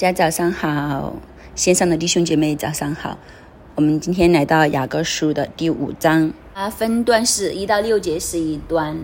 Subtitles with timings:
[0.00, 1.16] 大家早上好，
[1.56, 3.18] 线上的弟兄姐妹早上好。
[3.74, 8.96] 我们今天来到雅各书的第五章，啊，分段是一到六节是一段，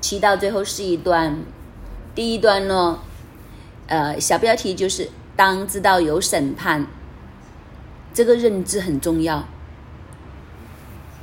[0.00, 1.38] 七到最后是一段。
[2.16, 2.98] 第一段呢，
[3.86, 6.84] 呃，小标题就是当知道有审判，
[8.12, 9.46] 这个认知很重要。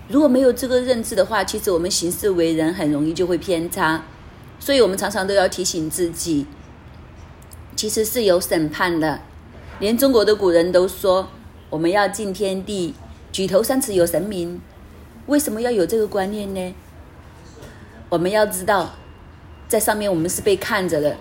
[0.08, 4.04] 如果没有这个认知的话，其实我们行事为人很容易就会偏差，
[4.58, 6.46] 所以我们常常都要提醒自己。
[7.78, 9.22] 其实是有审判的，
[9.80, 11.30] 连中国的古人都说
[11.70, 12.96] 我们要敬天地，
[13.32, 14.60] 举头三尺有神明。
[15.28, 16.76] 为什么要有这个观念呢？
[18.10, 18.96] 我们要知道，
[19.68, 21.18] 在上面我们是被看着的，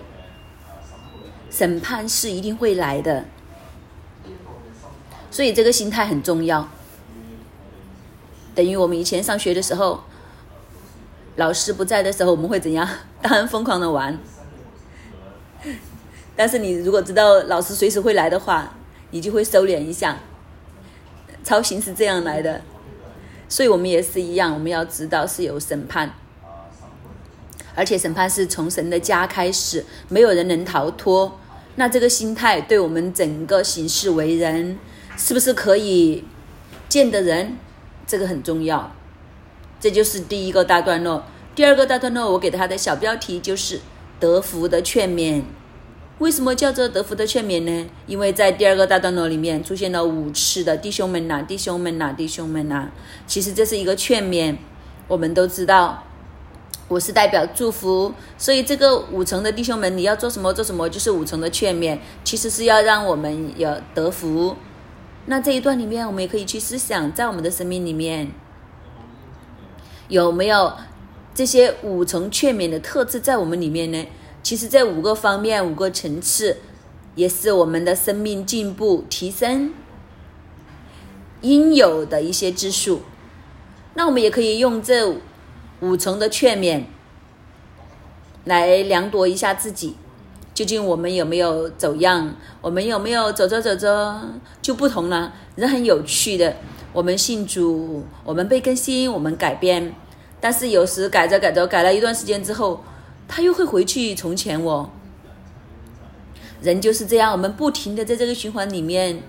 [1.51, 3.25] 审判是一定会来的，
[5.29, 6.67] 所以这个心态很重要。
[8.55, 10.01] 等于我们以前上学的时候，
[11.35, 12.89] 老师不在的时候，我们会怎样？
[13.21, 14.17] 当然疯狂的玩。
[16.37, 18.77] 但是你如果知道老师随时会来的话，
[19.11, 20.19] 你就会收敛一下。
[21.43, 22.61] 操心是这样来的，
[23.49, 26.13] 所以我们也是一样，我们要知道是有审判，
[27.73, 31.39] 而且审判是从神的家开始，没有人能逃脱。
[31.75, 34.77] 那这个心态对我们整个行事为人，
[35.15, 36.25] 是不是可以
[36.89, 37.57] 见的人？
[38.05, 38.91] 这个很重要。
[39.79, 41.23] 这就是第一个大段落。
[41.55, 43.79] 第二个大段落，我给他的小标题就是
[44.19, 45.43] 德福的劝勉。
[46.19, 47.87] 为什么叫做德福的劝勉呢？
[48.07, 52.89] 因为在第二个大段落里面出现了五次的弟兄们呐，弟兄们呐，弟兄们呐。
[53.27, 54.55] 其实这是一个劝勉。
[55.07, 56.03] 我们都知道，
[56.87, 61.99] 我是代表祝福，所以这个五层的弟兄们，你要做什么做什么，就是五层的劝勉。
[62.23, 64.55] 其实是要让我们有德福。
[65.27, 68.31] 那这一段里面，我们也可以去思想，在我们的生命里面
[70.07, 70.73] 有没有
[71.35, 74.05] 这些五层劝勉的特质在我们里面呢？
[74.47, 76.55] 其实这五个方面、五个层次，
[77.15, 79.73] 也是我们的生命进步、提升
[81.41, 83.01] 应有的一些之数。
[83.95, 85.13] 那我们也可以用这
[85.81, 86.83] 五层的劝勉
[88.45, 89.97] 来量度一下自己，
[90.53, 92.33] 究竟我们有没有走样？
[92.61, 94.17] 我们有没有走着走着
[94.61, 95.33] 就不同了？
[95.57, 96.55] 人很有趣的，
[96.93, 99.93] 我们信主，我们被更新，我们改变，
[100.39, 102.81] 但是有时改着改着，改了一段时间之后。
[103.27, 104.89] 他又会回去从前哦。
[106.61, 109.21] 人就是这样，我们不停的在这个循环里面，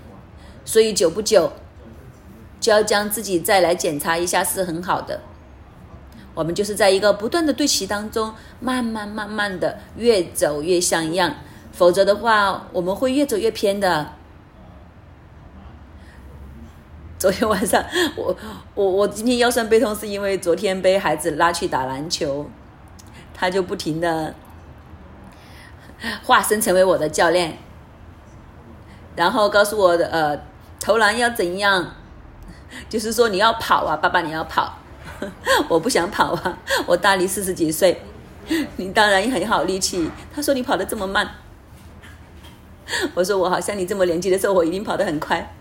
[0.64, 1.52] 所以久不久
[2.58, 5.20] 就要将自己再来检查一下是很好的。
[6.34, 11.34] 我们就是在一个不断的对齐当中，慢慢慢慢的越走越像样，
[11.72, 14.12] 否则的话我们会越走越偏的。
[17.18, 17.84] 昨天晚上
[18.14, 18.36] 我
[18.76, 22.48] 我我今天腰酸背痛，是因为昨天被孩子拉去打篮球。
[23.40, 24.34] 他就不停的
[26.24, 27.56] 化身成为我的教练，
[29.14, 30.36] 然后告诉我的呃
[30.80, 31.94] 投篮要怎样，
[32.88, 34.76] 就是说你要跑啊，爸爸你要跑，
[35.70, 38.02] 我不想跑啊，我大你四十几岁，
[38.76, 40.10] 你当然也很好力气。
[40.34, 41.28] 他说你跑得这么慢，
[43.14, 45.54] 我说我好像你这么年纪的时候，我一定跑得很快，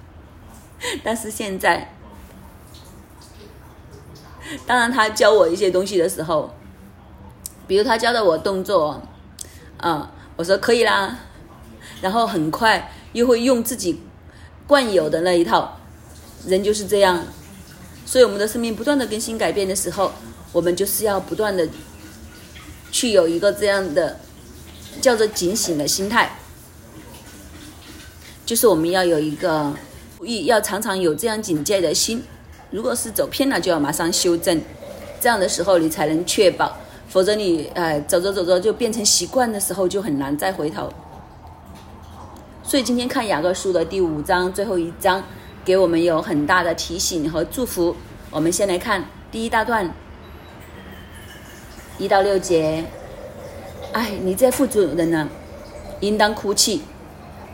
[1.03, 1.93] 但是现在，
[4.65, 6.51] 当然他教我一些东西的时候。
[7.67, 9.01] 比如他教的我动作，
[9.77, 11.19] 啊，我说可以啦，
[12.01, 14.01] 然后很快又会用自己
[14.65, 15.77] 惯有的那一套，
[16.45, 17.25] 人就是这样，
[18.05, 20.13] 所以我们的生命不断的更新改变的时候，
[20.53, 21.67] 我们就是要不断的
[22.89, 24.17] 去有一个这样的
[25.01, 26.39] 叫做警醒的心态，
[28.45, 29.73] 就是我们要有一个
[30.17, 32.23] 注意，要常常有这样警戒的心，
[32.71, 34.61] 如果是走偏了，就要马上修正，
[35.19, 36.77] 这样的时候你才能确保。
[37.17, 40.87] 否则你哎走着走着就变成习惯的时候就很难再回头。
[42.61, 45.23] 所以今天看雅各书的第五章最后一章，
[45.65, 47.95] 给我们有很大的提醒和祝福。
[48.29, 49.91] 我们先来看第一大段，
[51.97, 52.85] 一到六节。
[53.93, 55.27] 哎，你这富足人呢，
[56.01, 56.83] 应当哭泣、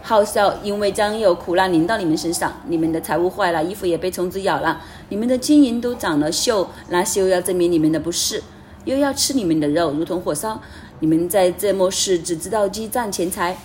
[0.02, 2.52] 好笑，因为将有苦难临到你们身上。
[2.68, 8.44] 你们的财物坏了，衣服也被虫子咬了，你们的金银都长了锈，那锈要证明你们的不是。
[8.86, 10.62] 又要吃你们的肉，如同火烧。
[11.00, 13.58] 你们在这末世只知道积攒钱财，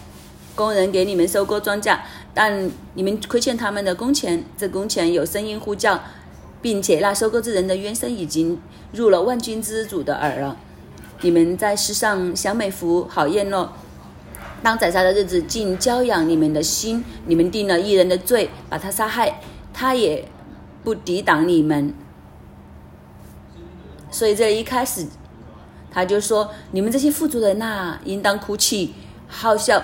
[0.55, 1.99] 工人给你们收割庄稼，
[2.35, 4.45] 但你们亏欠他们的工钱。
[4.57, 6.01] 这工钱有声音呼叫，
[6.61, 8.61] 并且那收割之人的冤声已经
[8.93, 10.57] 入了万军之主的耳了。
[11.21, 13.73] 你们在世上享美福，好宴乐。
[14.61, 17.05] 当宰杀的日子，竟教养你们的心。
[17.27, 19.41] 你们定了一人的罪，把他杀害，
[19.73, 20.29] 他也
[20.83, 21.95] 不抵挡你们。
[24.11, 25.07] 所以这一开始，
[25.91, 28.95] 他就说：“你们这些富足人呐，应当哭泣、
[29.27, 29.83] 好笑，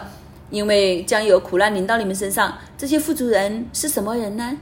[0.50, 2.59] 因为将有苦难临到你们身上。
[2.76, 4.59] 这些富足人是什么人呢？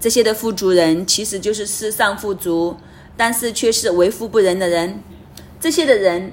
[0.00, 2.76] 这些的富足人其实就是世上富足，
[3.16, 5.00] 但是却是为富不仁的人。
[5.60, 6.32] 这些的人，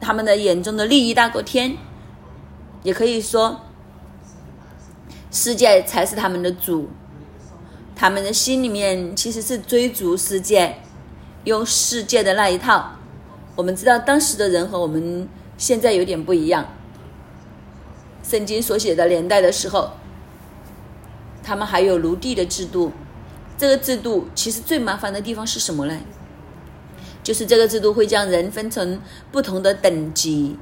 [0.00, 1.76] 他们的眼中的利益大过天，
[2.82, 3.60] 也可以说，
[5.30, 6.88] 世界才是他们的主。
[7.94, 10.76] 他们的心里面其实是追逐世界，
[11.48, 12.92] 用世界的那一套。
[13.56, 16.64] 我们知道当时的人和我们现在有点不一样。
[18.22, 19.90] 圣经所写的年代的时候，
[21.42, 22.92] 他们还有奴隶的制度。
[23.56, 25.98] 这个制度其实最麻烦的地方是什么呢？
[27.24, 29.00] 就是这个制度会将人分成
[29.32, 30.56] 不同的等级，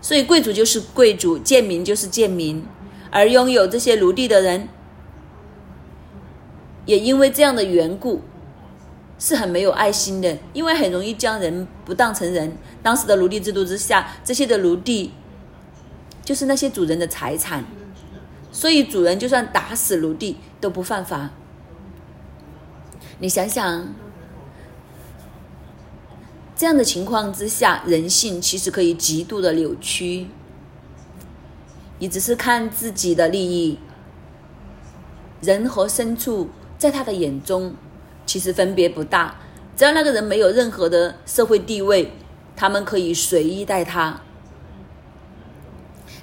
[0.00, 2.66] 所以贵族就是贵族，贱民就是贱民，
[3.10, 4.68] 而拥有这些奴隶的人。
[6.86, 8.22] 也因为这样的缘故，
[9.18, 12.56] 是很没有爱心的，因为很容易将人不当成人。
[12.82, 15.12] 当时的奴隶制度之下，这些的奴隶
[16.24, 17.64] 就是那些主人的财产，
[18.50, 21.30] 所以主人就算打死奴隶都不犯法。
[23.20, 23.94] 你想想，
[26.56, 30.26] 这样的情况之下，人性其实可以极度的扭曲。
[32.00, 33.78] 你只是看自己的利益，
[35.40, 36.50] 人和牲畜。
[36.76, 37.74] 在他的眼中，
[38.26, 39.36] 其实分别不大。
[39.76, 42.12] 只要那个人没有任何的社会地位，
[42.54, 44.20] 他们可以随意待他。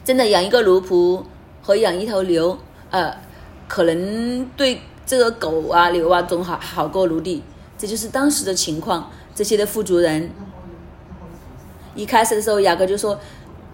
[0.03, 1.23] 真的养一个奴仆
[1.61, 2.57] 和养一头牛，
[2.89, 3.15] 呃，
[3.67, 7.43] 可能对这个狗啊、牛啊总好好过奴隶。
[7.77, 9.11] 这就是当时的情况。
[9.33, 10.29] 这些的富足人，
[11.95, 13.17] 一开始的时候，雅各就说：“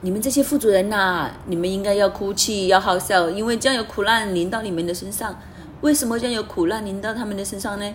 [0.01, 5.35] 你们这些富足人呐，你们应该要哭泣，要好笑，因为将有苦难临到你们的身上。”
[5.81, 7.93] 为什么将有苦难临到他们的身上呢？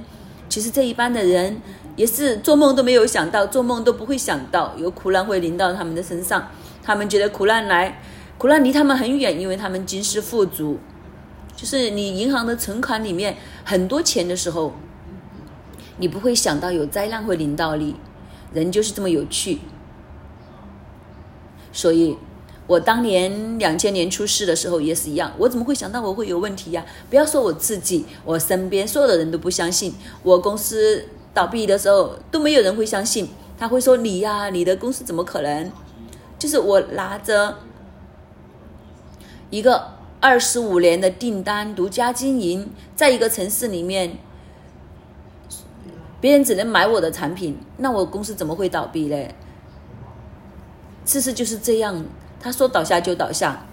[0.52, 1.62] 其实这一般的人
[1.96, 6.46] 也是做梦都没有想到，做梦都不会想到有苦难会临到他们的身上。
[6.82, 8.02] 他们觉得苦难来，
[8.36, 10.78] 苦难离他们很远，因为他们今世富足。
[11.56, 14.74] 就是你银行的存款里面很多钱的时候，
[15.96, 17.96] 你不会想到有灾难会临到你。
[18.52, 19.60] 人就是这么有趣，
[21.72, 22.18] 所以。
[22.72, 26.82] 我当年两千年出事的时候也是一样，我怎么会想到我会有问题呀？
[27.10, 29.94] 不要说我自己，我身边所有的人都不相信。
[30.22, 31.04] 我公司
[31.34, 33.28] 倒闭的时候都没有人会相信，
[33.58, 35.70] 他会说你呀，你的公司怎么可能？
[36.38, 37.58] 就是我拿着
[39.50, 39.88] 一个
[40.18, 44.16] 二十五年的订单独家经营，在一个城市里面，
[46.22, 49.34] 别人只能买我的产品，那我公司怎么会倒闭嘞？
[51.04, 52.02] 事实就是这样。
[52.42, 53.64] 他说倒下就倒下。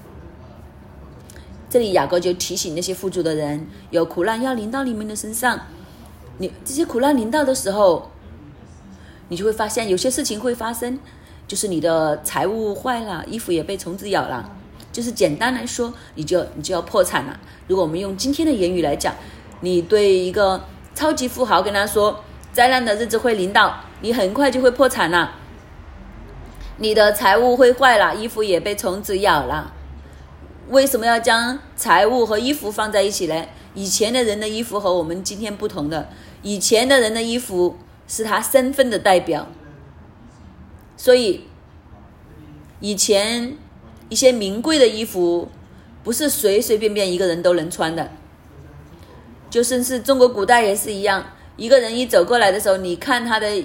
[1.70, 5.60] 这里雅各就提醒那些富足的人，有苦难要临到你们的身上。
[6.38, 8.10] 你这些苦难临到的时候，
[9.28, 10.98] 你就会发现有些事情会发生，
[11.48, 14.52] 就是你的财物坏了，衣服也被虫子咬了。
[14.92, 17.40] 就是简单来说，你就你就要破产了。
[17.68, 19.14] 如果我们用今天的言语来讲，
[19.62, 20.64] 你对一个
[20.96, 25.36] 超级富豪跟他说，灾难的日子会临到，你很快就会破产了。
[26.80, 29.74] 你的财物会坏了，衣服也被虫子咬了。
[30.70, 33.46] 为什么要将财物和衣服放在一起呢？
[33.74, 36.10] 以前的人的衣服和我们今天不同的，
[36.42, 37.78] 以前的人的衣服
[38.08, 39.48] 是他身份的代表，
[40.96, 41.46] 所以
[42.80, 43.58] 以前
[44.08, 45.50] 一些名贵的衣服
[46.04, 48.10] 不是随随便便一个人都能穿的。
[49.50, 51.26] 就算是中国古代也是一样，
[51.58, 53.64] 一个人一走过来的时候，你看他的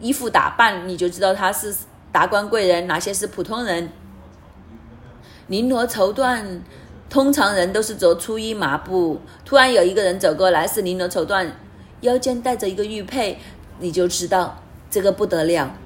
[0.00, 1.74] 衣服打扮，你就知道他是。
[2.10, 3.90] 达官贵人，哪些是普通人？
[5.50, 6.60] 绫罗绸缎，
[7.10, 9.20] 通常人都是着粗衣麻布。
[9.44, 11.50] 突然有一个人走过来，是绫罗绸缎，
[12.00, 13.38] 腰间带着一个玉佩，
[13.78, 15.76] 你就知道这个不得了。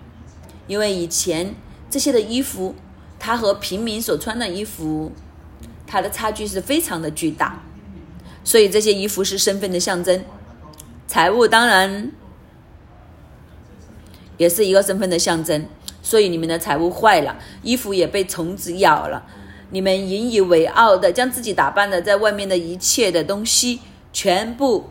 [0.68, 1.56] 因为以前
[1.90, 2.76] 这些的衣服，
[3.18, 5.10] 它和平民所穿的衣服，
[5.88, 7.60] 它的差距是非常的巨大。
[8.44, 10.24] 所以这些衣服是身份的象征，
[11.08, 12.12] 财物当然
[14.42, 15.64] 也是一个身份的象征。
[16.02, 19.24] 所以你们的财物坏了，衣服也被虫子咬了，
[19.70, 23.78] 你们引以为傲的将自己打扮的在外面的一切的东西
[24.12, 24.90] 全部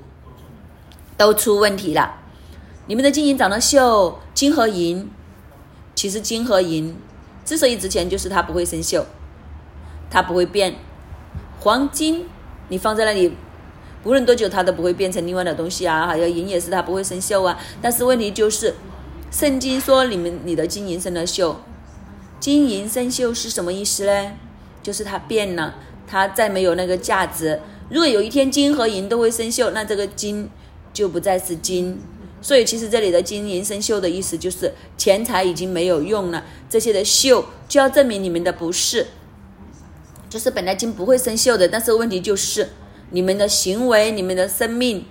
[1.17, 2.15] 都出问题了。
[2.87, 5.11] 你们的金银长得锈，金和银，
[5.93, 6.95] 其实金和银
[7.43, 9.03] 之所以值钱，就是它不会生锈，
[10.09, 10.75] 它不会变。
[11.59, 12.25] 黄金
[12.69, 13.35] 你放在那里，
[14.05, 16.07] 无论多久它都不会变成另外的东西啊。
[16.07, 17.59] 还有银也是，它不会生锈啊。
[17.81, 18.73] 但是问题就是。
[19.31, 21.55] 圣经说：“你们你的金银生了锈，
[22.39, 24.33] 金银生锈是什么意思呢？
[24.83, 27.61] 就是它变了，它再没有那个价值。
[27.89, 30.49] 如果有一天金和银都会生锈，那这个金
[30.91, 31.99] 就不再是金，
[32.41, 39.07] 所以其实这里的金银生锈的意思就是钱财已经没有用了，这些的锈就要证明你们的不是，
[40.29, 42.69] 就是本来金不会生锈的，但是问题就是
[43.11, 45.05] 你们的行为、你们的生命、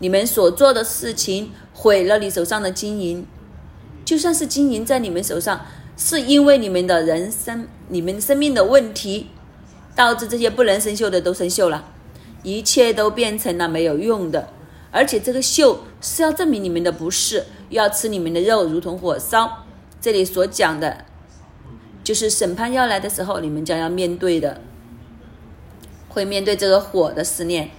[0.00, 3.26] 你们所做的事情毁了你手上的金银，
[4.04, 5.64] 就算是金银在你们手上，
[5.96, 9.28] 是因为你们的人生、你们生命的问题，
[9.94, 11.84] 导致这些不能生锈的都生锈了，
[12.42, 14.48] 一切都变成了没有用的。
[14.90, 19.66] 而且这个锈是要证明你们的不是，要吃你们的肉，如同火烧。
[20.00, 21.04] 这里所讲的，
[22.02, 24.62] 就是审判要来的时候，你们将要面对的，
[26.08, 27.70] 会面对这个火的思念。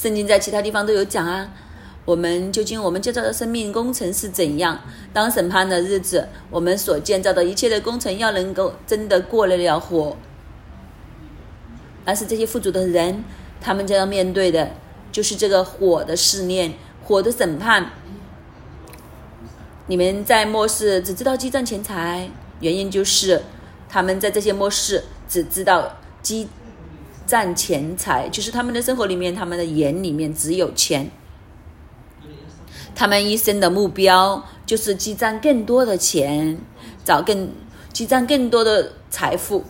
[0.00, 1.50] 圣经在其他地方都有讲啊。
[2.04, 4.78] 我们究竟我们建造的生命工程是怎样？
[5.12, 10.16] 当审判的日子，我们所建造的一切的工程要能够真的过得了火。
[12.04, 13.24] 但是这些富足的人，
[13.60, 14.70] 他们将要面对的。
[15.10, 17.90] 就是这个火的试炼，火的审判。
[19.86, 23.42] 你们在末世只知道积攒钱财，原因就是
[23.88, 26.46] 他们在这些末世只知道积
[27.28, 31.08] 占钱财，就是他们的生活里面，他们的眼里面只有钱。
[32.94, 36.58] 他们一生的目标就是积攒更多的钱，
[37.04, 37.50] 找更
[37.92, 39.64] 积攒更多的财富，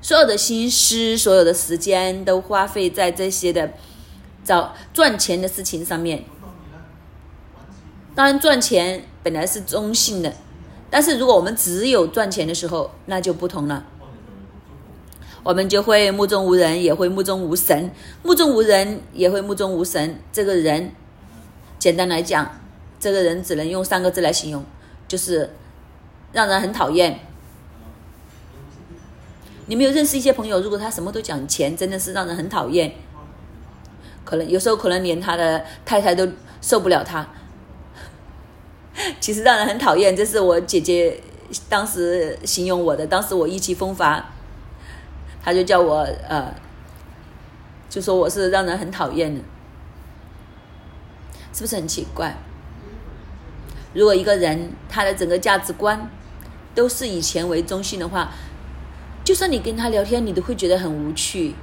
[0.00, 3.70] 所有的心思、所有的时间都花费在这些的。
[4.44, 6.24] 找赚钱的事情上面，
[8.14, 10.32] 当然赚钱本来是中性的，
[10.88, 13.84] 但是如果我们只有赚钱的时候，那就不同了。
[15.48, 17.88] 我们就会目中无人，也会目中无神；
[18.22, 20.20] 目中无人，也会目中无神。
[20.30, 20.92] 这个人，
[21.78, 22.60] 简单来讲，
[23.00, 24.62] 这个人只能用三个字来形容，
[25.08, 25.48] 就是
[26.32, 27.20] 让人很讨厌。
[29.68, 32.92] 你没有认识一些朋友，如果他什么都讲钱，真的是让人很讨厌。
[34.26, 36.28] 可能有时候可能连他的太太都
[36.60, 37.26] 受不了他，
[39.18, 40.14] 其实让人很讨厌。
[40.14, 41.18] 这是我姐姐
[41.70, 44.34] 当时形容我的，当时我意气风发，
[45.42, 46.54] 他就叫我呃，
[47.88, 49.40] 就说我是让人很讨厌的，
[51.52, 52.36] 是不是很奇怪？
[53.94, 56.10] 如果一个人他的整个价值观
[56.74, 58.32] 都是以钱为中心的话，
[59.24, 61.54] 就算你跟他聊天，你都会觉得很无趣。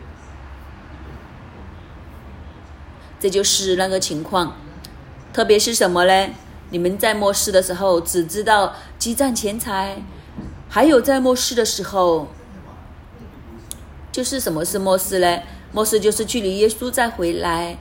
[3.20, 4.56] 这就是那个情况，
[5.32, 6.30] 特别是什么呢？
[6.72, 10.02] 你们在末世的时候只知道积攒钱财，
[10.68, 12.28] 还有在末世的时候，
[14.16, 15.42] 就是什么是末世呢？
[15.74, 17.78] 末世就是距离耶稣再回来，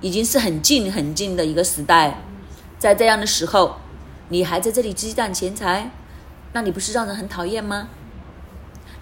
[0.00, 2.20] 已经是很近很近的一个时代。
[2.78, 3.76] 在这样的时候，
[4.30, 5.90] 你还在这里积攒钱财，
[6.54, 7.90] 那你不是让人很讨厌吗？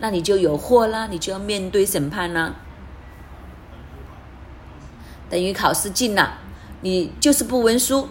[0.00, 2.56] 那你就有祸啦，你就要面对审判啦。
[5.30, 6.40] 等于考试进了，
[6.80, 8.08] 你就是不温书，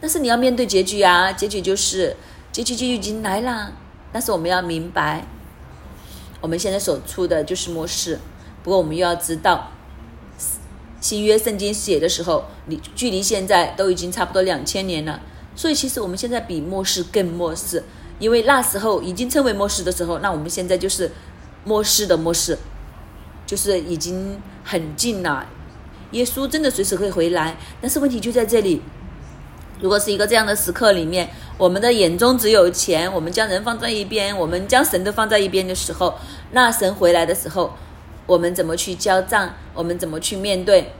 [0.00, 1.30] 但是你要面对结局啊！
[1.30, 2.16] 结局就是
[2.50, 3.74] 结局就已经来了。
[4.10, 5.26] 但是我们要明白，
[6.46, 8.20] 我们现在所处的就是末世。
[8.62, 9.72] 不过我们又要知道，
[11.00, 15.20] 新约圣经写的时候，你距离现在都已经差不多两千年了。
[15.56, 17.82] 所以其实我们现在比末世更末世，
[18.20, 21.10] 因为那时候已经称为末世的时候，那我们现在就是
[21.64, 22.56] 末世的末世，
[23.44, 25.44] 就是已经很近了。
[26.12, 28.80] 耶稣真的随时会回来，但是问题就在这里。
[29.80, 36.14] 如果是一个这样的时刻里面，我们的眼中只有钱，我们将人放在一边，我们将神都放在一边的时候，
[36.52, 37.72] 那神回来的时候，
[38.26, 39.54] 我们怎么去交账？
[39.72, 40.92] 我们怎么去面对？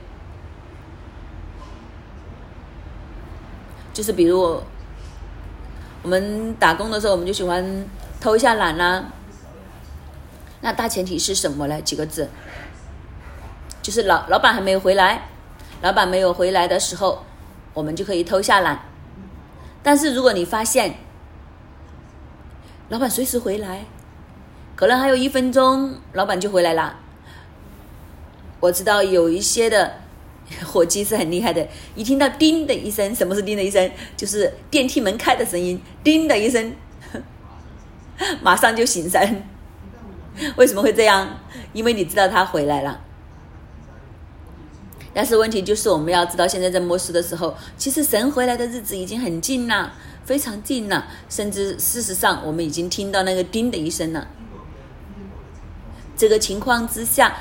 [3.93, 4.61] 就是比如
[6.01, 7.85] 我们打工的时候，我们就喜欢
[8.19, 9.05] 偷一下懒啦。
[10.61, 11.79] 那大前提是什么呢？
[11.81, 12.29] 几个字。
[13.83, 15.29] 就是老老板还没有回来，
[15.81, 17.23] 老板没有回来的时候，
[17.73, 18.81] 我们就可以偷下懒。
[19.87, 20.95] 但是如果你发现
[22.89, 23.85] 老板随时回来，
[24.75, 26.99] 可能还有一分钟，老板就回来了。
[28.59, 30.01] 我知道有一些的
[30.65, 31.65] 伙计是很厉害的，
[31.95, 33.89] 一听到叮的一声，什么是叮的一声？
[34.17, 36.75] 就是电梯门开的声音，叮的一声，
[38.43, 39.41] 马上就醒神。
[40.57, 41.39] 为什么会这样？
[41.71, 43.05] 因为你知道他回来了。
[45.17, 49.91] 但是问题就是，我们要知道，现在在末世的时候，其实神回来的日子已经很近了，
[50.23, 51.07] 非常近了。
[51.27, 54.27] 甚至事实上，我们已经听到那个叮的一声了。
[56.15, 57.35] 这个情况之下，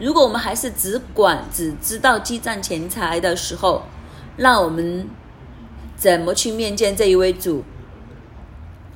[0.00, 3.84] 如果我们还是只管只知道积攒钱财的时候，
[4.38, 5.08] 那我们
[5.96, 7.62] 怎么去面见这一位主？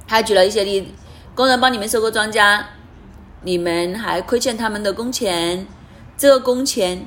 [0.09, 0.89] 他举了一些例子：
[1.37, 2.65] 工人帮你们收割庄稼，
[3.43, 5.69] 你们还亏欠他们的工钱，
[6.17, 7.07] 这个工钱。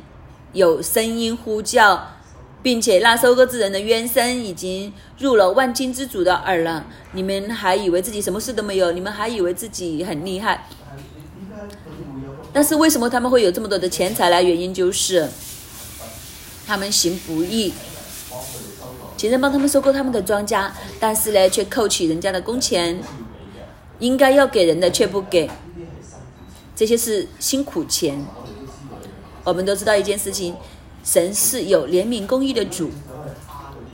[0.54, 2.08] 有声音呼叫，
[2.62, 6.86] 并且那收割之人的冤声已经入了万金之主的耳了。
[7.14, 8.92] 你们还以为自己什么事都没有？
[8.92, 10.68] 你们还以为自己很厉害？
[12.54, 14.44] 但是为什么他们会有这么多的钱财呢？
[14.44, 15.30] 原因就是
[16.68, 17.74] 他们行不义。
[19.16, 23.00] 前人帮他们收购他们的庄稼，但是呢，却扣取人家的工钱，
[24.00, 25.50] 应该要给人的却不给，
[26.76, 28.26] 这些是辛苦钱。
[29.44, 30.56] 我们都知道一件事情，
[31.04, 32.92] 神是有怜悯公义的主。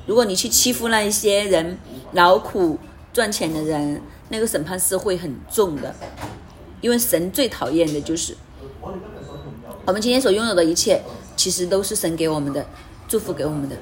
[0.05, 1.77] 如果你去欺负那一些人
[2.13, 2.79] 劳苦
[3.13, 5.95] 赚钱的人，那个审判是会很重的，
[6.81, 8.35] 因为神最讨厌的就是
[9.85, 11.01] 我们今天所拥有的一切，
[11.35, 12.65] 其实都是神给我们的
[13.07, 13.75] 祝福，给我们的。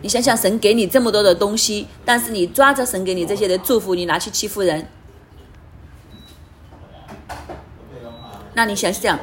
[0.00, 4.88] 你想想，神给你这么多的东西，但是你抓着神给你这些的祝福，你拿去欺负人，
[8.54, 9.18] 那你想想，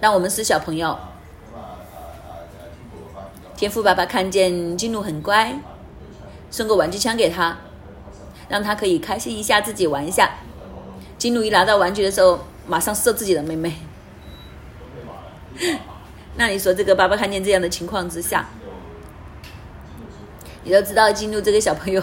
[0.00, 0.98] 当我们是小朋友，
[3.54, 5.54] 天赋爸爸看见金鹿很乖，
[6.50, 7.58] 送个玩具枪给他，
[8.48, 10.30] 让他可以开心一下，自己玩一下。
[11.18, 13.74] 金鹿一拿到玩具的时候，马上射自己的妹妹。
[16.36, 18.48] 那你说这个爸爸看见这样的情况之下，
[20.64, 22.02] 你都知道进入这个小朋友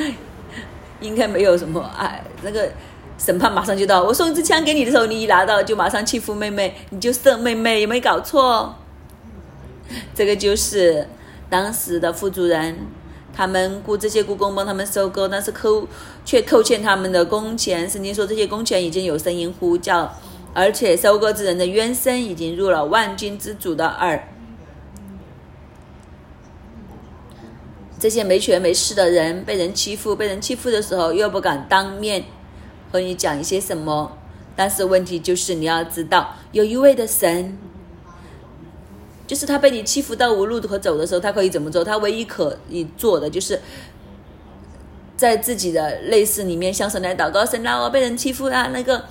[1.00, 2.72] 应该没有什么爱，那个
[3.18, 4.02] 审判马上就到。
[4.02, 8.74] 我送一支枪给你的时候，你一拿到就马上欺负妹妹，你就射妹妹，有没有搞错？
[10.14, 11.08] 这个就是
[11.50, 12.78] 当时的副主人，
[13.34, 15.86] 他们雇这些雇工帮他们收割，但是扣
[16.24, 17.90] 却扣欠他们的工钱。
[17.90, 20.14] 圣经说这些工钱已经有声音呼叫。
[20.54, 24.28] 而且收割之人的冤声已经入了万军之主的耳。
[28.00, 32.24] 这些没权没势的人被人欺负，被人欺负的时候又不敢当面
[32.90, 34.16] 和你讲一些什么。
[34.56, 37.56] 但是问题就是你要知道，有一位的神，
[39.26, 41.84] 就是他被你欺负到无路可走的时候，他可以怎么做？
[41.84, 43.60] 他唯一可以做的就是
[45.16, 49.04] 在自己的内室里面向神来祷告：神啊，我被人欺负啊，那个。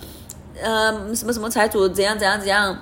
[0.60, 2.76] 呃，什么什么财主怎样怎样怎样？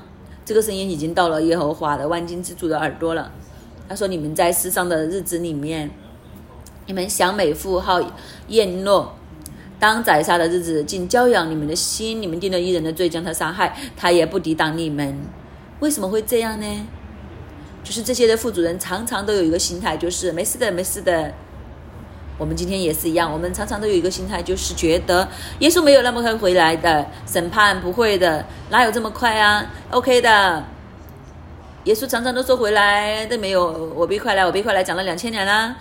[0.46, 3.30] 这个声音已经到了耶和华的万金之主的耳朵了。
[3.90, 5.92] 他说：“你们在世上的日子里面，
[6.86, 8.00] 你们享美富好
[8.48, 9.14] 宴乐，
[9.80, 12.22] 当宰杀的日子，竟教养你们的心。
[12.22, 15.18] 你们定了一人的罪，将他杀害，他也不抵挡你们。
[15.80, 16.88] 为什么会这样呢？
[17.84, 21.34] 就是这些的副主人常常都有一个心态，就是没事的，没事的。”
[22.38, 25.26] 我们今天也是一样，我们常常都有一个心态，就是觉得
[25.60, 30.62] 耶稣没有那么快回来的，审判不会的，哪有这么快啊？OK 的，
[31.86, 35.78] 耶稣常常都说回来都没有，我别快来，我别快来，讲了两千年啦，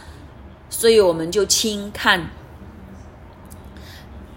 [0.71, 2.31] 所以我们就轻看，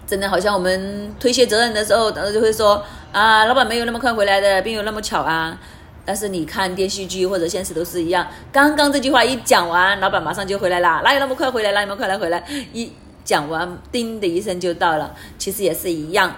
[0.08, 5.60] 真的好像我们推卸责任的时候，当时就会说啊，老板没有那么快回来的，并有那么巧啊。
[6.06, 11.72] 但是你看电视剧或者现实都是一样，刚刚这句话一讲完，老板马上就回来啦，哪有那么快回来？
[11.72, 12.42] 哪有那么快来回来？
[12.72, 12.90] 一
[13.22, 15.14] 讲完，叮的一声就到了。
[15.36, 16.34] 其实也是一样，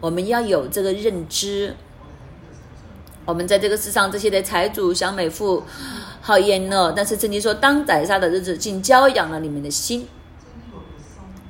[0.00, 1.74] 我们要有这个认知。
[3.24, 5.62] 我们在这个世上，这些的财主享美富，
[6.20, 10.06] 好宴乐，但是曾经说，当宰杀的日子，竟教养了你们的心，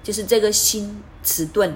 [0.09, 1.71] 就是这个心迟钝，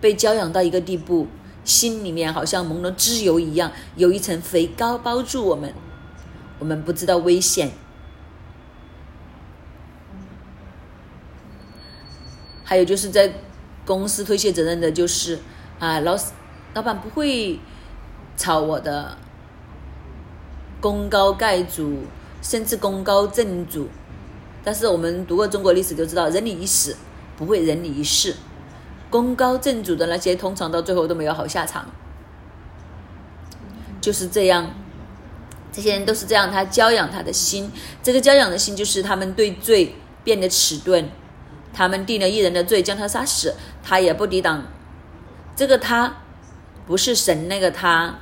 [0.00, 1.28] 被教养到一个地步。
[1.64, 5.74] 心里面好像蒙了脂油一样，有一层肥膏包住我们，
[6.58, 7.72] 我们不知道危险。
[12.64, 13.30] 还有就是在
[13.84, 15.38] 公司推卸责任的，就是
[15.78, 16.16] 啊，老
[16.72, 17.60] 老板不会
[18.34, 19.18] 炒我的，
[20.80, 22.04] 功高盖主，
[22.40, 23.88] 甚至功高震主。
[24.64, 26.96] 但是我们读过中国历史就知道，人你一死，
[27.36, 28.36] 不会人你一世。
[29.10, 31.86] 功高震主的那些，通常到最后都没有好下场。
[34.00, 34.70] 就是这样，
[35.72, 36.50] 这些人都是这样。
[36.50, 37.70] 他教养他的心，
[38.02, 41.08] 这个教养的心就是他们对罪变得迟钝。
[41.72, 44.64] 他们定了一人的罪，将他杀死，他也不抵挡。
[45.56, 46.18] 这个他
[46.86, 48.18] 不是神那个他，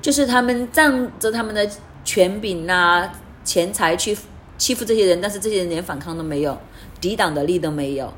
[0.00, 1.68] 就是他们仗着他们的
[2.04, 4.16] 权柄啊、钱财去
[4.64, 6.58] 欺负这些人，但是这些人连反抗都没有，
[6.98, 8.10] 抵挡的力都没有。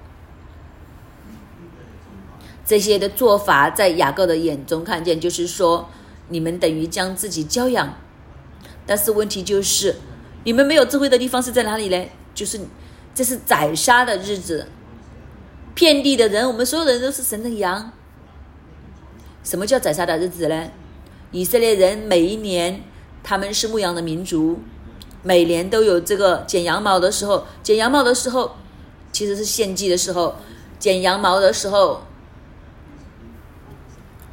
[2.64, 5.88] 这些的做法，在雅各的眼中看见，就是说，
[6.28, 7.96] 你们等于将自己教养，
[8.86, 9.96] 但是问题就是，
[10.44, 12.06] 你们没有智慧的地方是在哪里呢？
[12.32, 12.60] 就是
[13.12, 14.68] 这是宰杀的日子，
[15.74, 17.90] 遍地的人，我们所有人都是神的羊。
[19.42, 20.68] 什么叫宰杀的日子呢？
[21.32, 22.84] 以色列人每一年，
[23.24, 24.60] 他们是牧羊的民族，
[25.26, 28.52] 每年都有这个剪羊毛的时候，剪羊毛的时候，
[29.10, 30.36] 其实是献祭的时候，
[30.78, 32.00] 剪羊毛的时候。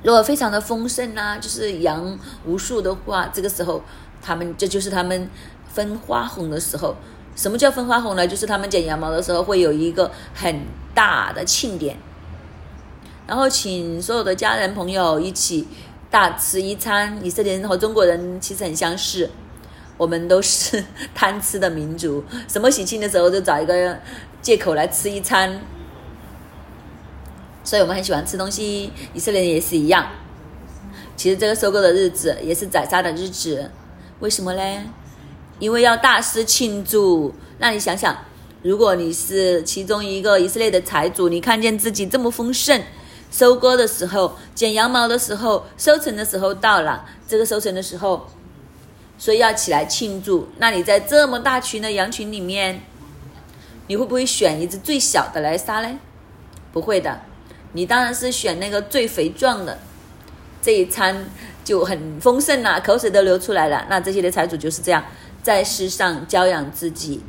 [0.03, 3.81] 如果非常的丰盛啊，就是羊无数的话，这个时候
[4.21, 5.27] 他们这就是他们
[5.67, 6.95] 分花红的时候。
[7.35, 8.27] 什么叫分花红呢？
[8.27, 10.61] 就是他们剪羊毛的时候会有一个很
[10.93, 11.97] 大的庆典，
[13.25, 15.67] 然后请所有的家人朋友一起
[16.11, 17.17] 大吃一餐。
[17.25, 19.31] 以色列人和中国人其实很相似，
[19.97, 23.97] 我们都是贪吃的民族，什么喜庆的时候就找一个
[24.41, 25.61] 借口来吃一餐。
[27.63, 30.07] 所以我们很喜欢吃东西，以色列人也是一样。
[31.15, 33.71] 其实这个收购的日子也是宰杀的日子，
[34.19, 34.83] 为什么呢？
[35.59, 37.33] 因为要大肆庆祝。
[37.59, 38.17] 那你想想，
[38.63, 42.81] 如果你是其中一个以色列的财主，你看见自己这么丰盛，
[43.31, 48.27] 收割的时候、剪羊毛的时候、收成的时候到了，这个收成的时候，
[49.23, 50.49] 所以要起来庆祝。
[50.57, 52.81] 那你在这么大群的羊群里面，
[53.87, 55.97] 你会不会选一只最小的来杀呢？
[56.73, 57.21] 不会的。
[57.71, 59.79] 你当然是选那个最肥壮的，
[60.61, 61.25] 这一餐
[61.63, 63.87] 就很丰盛了，口水都流出来了。
[63.89, 65.01] 那这些的财主就是这样，
[65.41, 67.23] 在世上教养自己，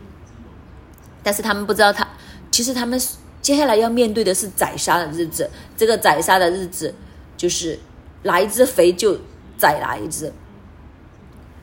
[1.22, 2.04] 但是他们不知道，他
[2.50, 3.00] 其实他们
[3.40, 5.48] 接下来要面对的是宰杀的日子。
[5.76, 6.92] 这个宰杀的日子，
[7.36, 7.78] 就是
[8.24, 9.16] 哪一只肥就
[9.56, 10.32] 宰哪一只。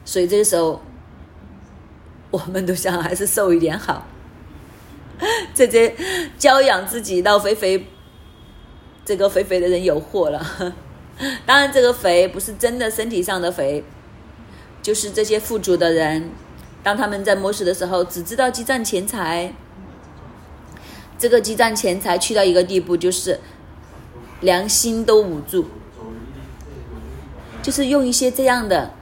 [0.06, 0.82] 所以这个时候，
[2.32, 4.06] 我们都想还是瘦一点好。
[5.54, 5.96] 这些
[6.38, 7.88] 教养自己到肥肥。
[9.04, 10.46] 这个肥肥的人有祸了，
[11.44, 13.84] 当然这个肥不是真的身体上的肥，
[14.84, 16.30] 就是这些富足的人，
[16.84, 19.54] 当他们在摸索的时候，只知道积攒钱财，
[21.18, 23.40] 这个积攒钱财去到一个地步，就是
[24.40, 25.66] 良心都捂住，
[27.64, 28.94] 就是用一些这样的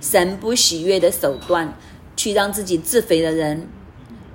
[0.00, 1.76] 神不喜悦的手段
[2.16, 3.68] 去让自己自肥的人，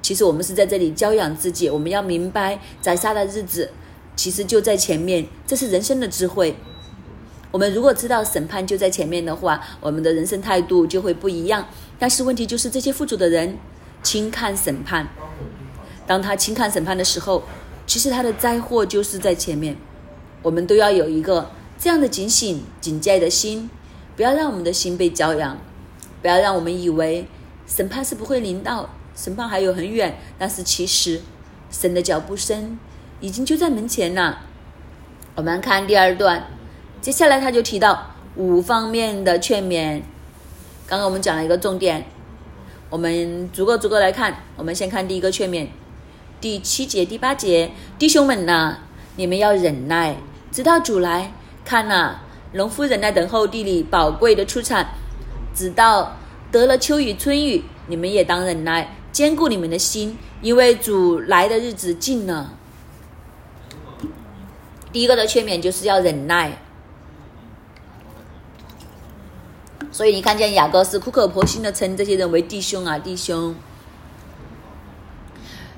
[0.02, 3.70] 其实我们是在这里教养自己，我们要明白宰杀的日子。
[4.16, 6.56] 其实就在前面，这是人生的智慧。
[7.50, 11.68] 我们如果知道审判就在前面的话，我们的人生态度就会不一样。
[11.98, 13.58] 但是问题就是这些富足的人
[14.04, 15.08] 轻看审判，
[16.06, 17.44] 当他轻看审判的时候，
[17.88, 19.76] 其实他的灾祸就是在前面。
[20.42, 21.50] 我们都要有一个
[21.80, 23.70] 这样的警醒、警戒的心，
[24.16, 25.58] 不要让我们的心被骄阳，
[26.22, 27.28] 不要让我们以为
[27.68, 30.18] 审判是不会临到，审判还有很远。
[30.38, 31.22] 但是其实
[31.70, 32.78] 神的脚步声。
[33.22, 34.42] 已经就在门前了。
[35.34, 36.46] 我们看第二段，
[37.00, 40.02] 接下来他就提到五方面的劝勉。
[40.86, 42.06] 刚刚我们讲了一个重点，
[42.90, 44.44] 我们逐个逐个来看。
[44.58, 45.68] 我们先看第一个劝勉，
[46.42, 48.80] 第七节、第八节，弟兄们呐，
[49.16, 50.18] 你们要忍耐，
[50.52, 51.32] 直到主来。
[51.64, 52.20] 看呐，
[52.54, 54.96] 农夫忍耐等候地里宝贵的出产，
[55.54, 56.18] 直到
[56.52, 57.64] 得了秋雨春雨。
[57.88, 62.54] 你们也当忍耐，坚固你们的心，因为主来的日子近了。
[64.92, 66.62] 第一个的劝勉就是要忍耐，
[69.92, 73.56] 所以你看见雅各是苦口婆心的称这些人为弟兄啊，弟兄，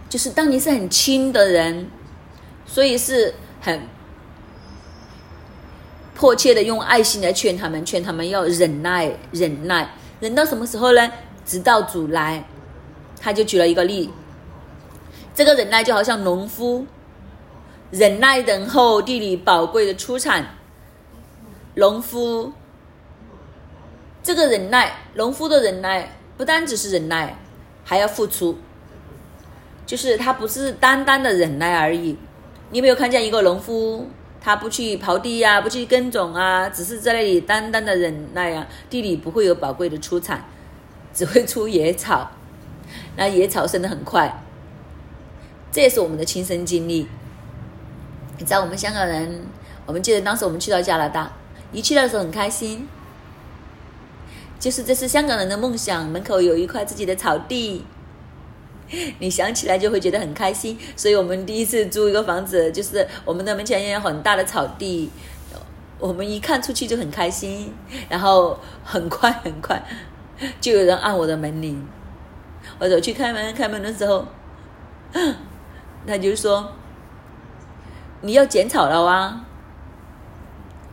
[0.09, 1.89] 就是当你是很亲的人，
[2.65, 3.81] 所以是很
[6.15, 9.87] 迫切的用爱心来劝他们，劝他们要忍耐，忍耐，
[10.19, 11.11] 忍到什么时候呢？
[11.45, 12.43] 直到主来。
[13.21, 14.09] 他就举了一个例，
[15.33, 16.85] 这个忍耐就好像农夫。
[17.91, 20.45] 忍耐等候地里宝贵的出产，
[21.75, 22.51] 农夫
[24.21, 27.37] 这个忍耐，农夫的忍耐不单只是忍耐，
[27.83, 28.57] 还要付出，
[29.85, 32.17] 就是他不是单单的忍耐而已。
[32.71, 34.07] 你没有看见一个农夫，
[34.45, 40.45] 他不去刨地呀，不去耕种啊，只是在那里单单的忍耐啊，地里不会有宝贵的出产，
[41.11, 42.29] 只会出野草，
[43.15, 44.43] 那野草生得很快，
[45.71, 47.07] 这也是我们的亲身经历。
[48.37, 49.47] 你知道我们香港人，
[49.87, 51.33] 我们记得当时我们去到加拿大，
[51.71, 52.87] 一去的时候很开心，
[54.59, 57.83] 就是这是香港人的梦想，门口有一块自己的草地，
[59.19, 60.77] 你想起来就会觉得很开心。
[60.95, 65.09] 所以我们第一次租一个房子，就是我们的门前有很大的草地，
[65.99, 67.73] 我们一看出去就很开心，
[68.09, 69.83] 然后很快很快
[70.59, 71.87] 就有人按我的门铃，
[72.79, 74.25] 我走去开门，开门的时候，
[76.05, 76.71] 他就说。
[78.21, 79.39] 你要剪草了哇！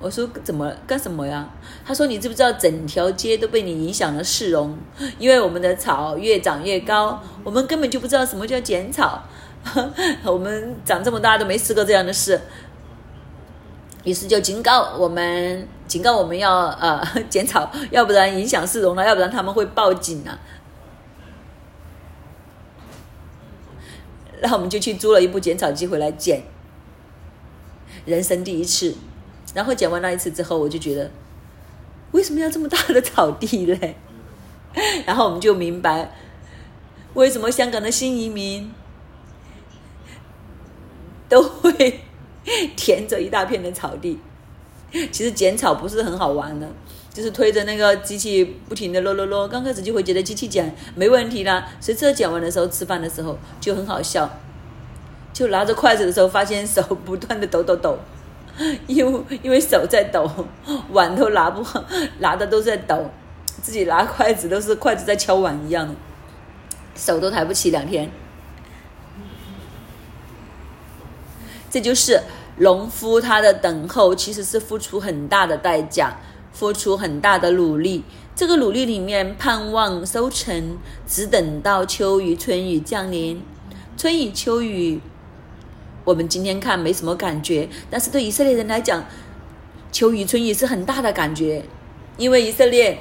[0.03, 1.49] 我说怎么干什么呀？
[1.87, 4.77] 他说你知不知道整条街都被你影响了市容？
[5.17, 9.23] 因为我们的草越长越高，我们根本就不知道什么叫剪草。
[10.25, 12.41] 我们长这么大都没试过这样的事，
[14.03, 20.37] 于是就警告我们，警告我们要呃剪草，要不然影响市容了，要不然他们会报警啊。
[24.41, 26.43] 然后我们就去租了一部剪草机回来剪。
[28.05, 28.97] 人生第一次，
[29.55, 31.11] 然后剪完那一次之后，我就觉得
[32.13, 33.97] 为什么要这么大的草地嘞？
[35.05, 36.15] 然后我们就明白
[37.15, 38.73] 为什么香港的新移民
[41.29, 42.01] 都会
[42.77, 44.19] 填着一大片的草地。
[45.11, 46.69] 其实剪草不是很好玩的，
[47.13, 49.49] 就是推着那个机器不停的啰啰啰。
[49.49, 54.29] 刚开始就会觉得机器剪没问题啦，谁知道剪完的时候吃饭的时候就很好笑，
[55.33, 57.99] 就拿着筷子的时候发现手不断的抖抖抖，
[58.87, 60.31] 因为因为手在抖，
[60.91, 61.65] 碗都拿不，
[62.19, 63.11] 拿的都在抖，
[63.61, 65.95] 自己拿筷子都是筷子在敲碗一样的，
[66.95, 68.11] 手都抬不起两天。
[71.71, 72.23] 这就是。
[72.59, 76.15] 农夫他的等候其实是付出很大的代价，
[76.53, 78.05] 付出很大的努力。
[78.37, 80.77] 这个努力里面盼望收成，
[81.09, 83.43] 只等到秋雨春雨降临。
[83.97, 85.01] 春雨秋雨，
[86.05, 89.05] 我们今天看没什么感觉，但是对以色列人来讲，
[89.91, 91.65] 秋雨春雨是很大的感觉，
[92.17, 92.99] 因为以色列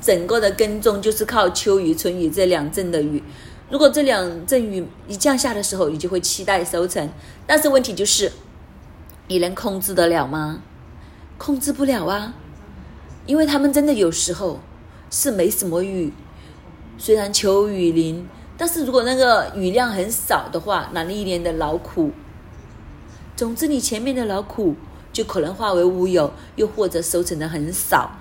[0.00, 3.22] 整个的耕种就是靠秋雨春雨这两阵的雨。
[3.68, 7.08] 如果这两阵雨一降下的时候，你就会期待收成，
[7.46, 8.32] 但是问题就是。
[9.28, 10.60] 你能控制得了吗？
[11.38, 12.34] 控制不了啊，
[13.26, 14.58] 因为他们真的有时候
[15.08, 16.12] 是没什么雨，
[16.98, 18.28] 虽然求雨淋，
[18.60, 22.10] 但是如果那个雨量很少的话，那你一年的劳苦，
[23.34, 24.76] 总之你前面的劳苦
[25.14, 28.18] 就可能化为乌有，又或者收成的很少。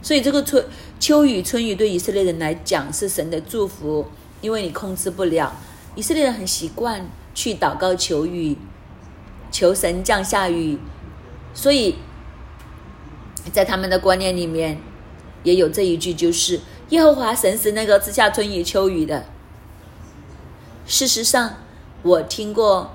[0.00, 0.64] 所以这个春
[0.98, 4.06] 秋雨春雨对以色列人来讲是神的祝福，
[4.40, 5.54] 因为你控制不了。
[5.94, 8.56] 以色列人很习惯去祷告求雨。
[9.50, 10.78] 求神降下雨，
[11.52, 11.96] 所以
[13.52, 14.80] 在他们的观念里面
[15.42, 19.26] 也有这一句，就是耶和华神是那个赐下春雨秋雨的。
[20.86, 21.54] 事实上，
[22.02, 22.90] 我听过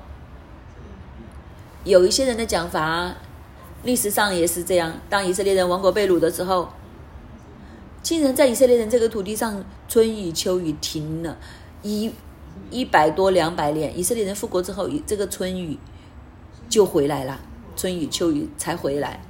[1.83, 3.15] 有一些人的讲法，
[3.83, 4.93] 历史上也是这样。
[5.09, 6.69] 当以色列人亡国被掳的时候，
[8.01, 11.37] 竟然在以色列人这个土地上春雨秋雨停了
[11.81, 12.11] 一
[12.69, 13.97] 一百多两百年。
[13.97, 15.77] 以色列人复国之后，这个春雨。
[16.69, 17.39] 就回来了，
[17.77, 19.21] 春雨秋雨才回来，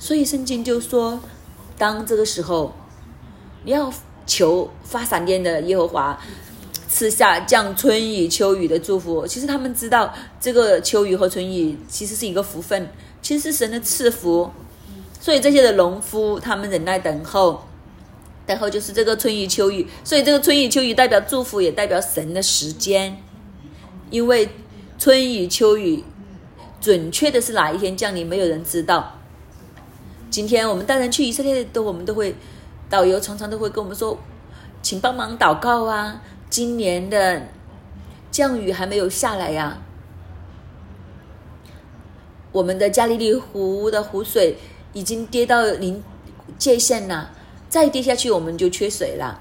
[0.00, 1.20] 所以圣经就说，
[1.78, 2.74] 当这个时候，
[3.62, 3.92] 你要
[4.26, 6.20] 求发闪电的耶和华
[6.92, 9.26] 赐下降春雨秋雨的祝福。
[9.26, 12.86] 其实他们知道，这个秋雨和春雨其实是一个福分，
[13.22, 14.50] 其实是神的赐福。
[15.18, 17.62] 所以这些的农夫，他们忍耐等候，
[18.46, 19.88] 等候就是这个春雨秋雨。
[20.04, 23.16] 所以这个春雨秋雨代表祝福，也代表神的时间，
[24.10, 24.50] 因为
[24.98, 26.04] 春雨秋雨。
[26.78, 29.16] 准确的是哪一天降临，没有人知道。
[30.30, 32.34] 今天我们带人去以色列的，我们都会
[32.90, 34.18] 导游常常都会跟我们说，
[34.82, 36.20] 请帮忙祷告啊！
[36.52, 37.48] 今年的
[38.30, 39.80] 降雨还没有下来呀，
[42.52, 44.58] 我们的加利利湖的湖水
[44.92, 46.04] 已经跌到临
[46.58, 47.30] 界限了，
[47.70, 49.40] 再跌下去我们就缺水了。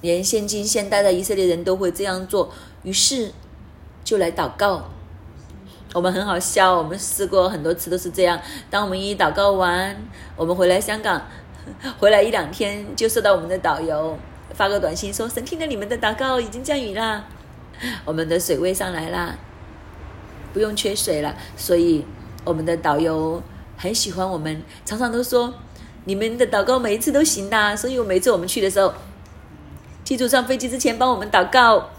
[0.00, 2.52] 连现今现代的以色列人都会这样做，
[2.84, 3.32] 于是
[4.04, 4.90] 就来祷告。
[5.94, 8.40] 我们很好笑，我们试过很多次都是这样。
[8.70, 9.96] 当我们一祷告完，
[10.36, 11.26] 我们回来香港，
[11.98, 14.16] 回来一两天就收到我们的导游
[14.58, 17.26] 发个短信说：“神听了你们的祷告，已经降雨啦，
[18.04, 19.38] 我们的水位上来啦，
[20.52, 22.04] 不用缺水了。”所以
[22.44, 23.40] 我们的导游
[23.76, 25.54] 很喜欢我们，常常都说
[26.06, 28.92] ：“你们的祷告每一次都行的。”所以我每次我们去的时候，
[30.02, 31.90] 记住上飞机之前帮我们祷告。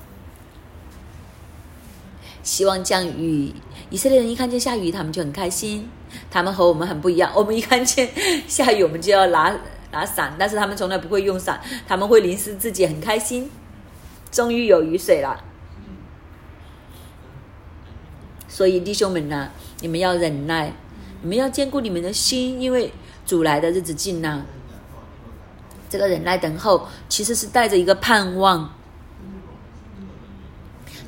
[2.43, 3.53] 希望降雨。
[3.89, 5.89] 以色列人一看见下雨，他们就很开心。
[6.29, 7.31] 他们和我们很不一样。
[7.33, 8.09] 我们一看见
[8.49, 9.57] 下雨，我们就要拿
[9.91, 13.49] 打伞，但是他们从来不会用伞，他们会淋湿自己，很开心。
[14.31, 15.43] 终于有雨水了。
[18.47, 19.49] 所以弟兄们呐，
[19.81, 20.73] 你们要忍耐，
[21.21, 22.91] 你们要兼顾你们的心，因为
[23.25, 24.45] 主来的日子近了。
[25.89, 28.73] 这个忍耐等候，其实是带着一个盼望。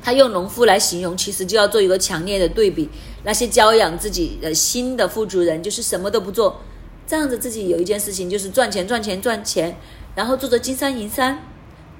[0.02, 2.88] 他用农夫来形容，其实就要做一个强烈的对比。
[3.22, 6.60] 那些教养自己的心的富足人，就是什么都不做，
[7.12, 9.76] 仗着自己有一件事情就是赚钱、赚钱、赚钱，
[10.14, 11.40] 然后做着金山银山，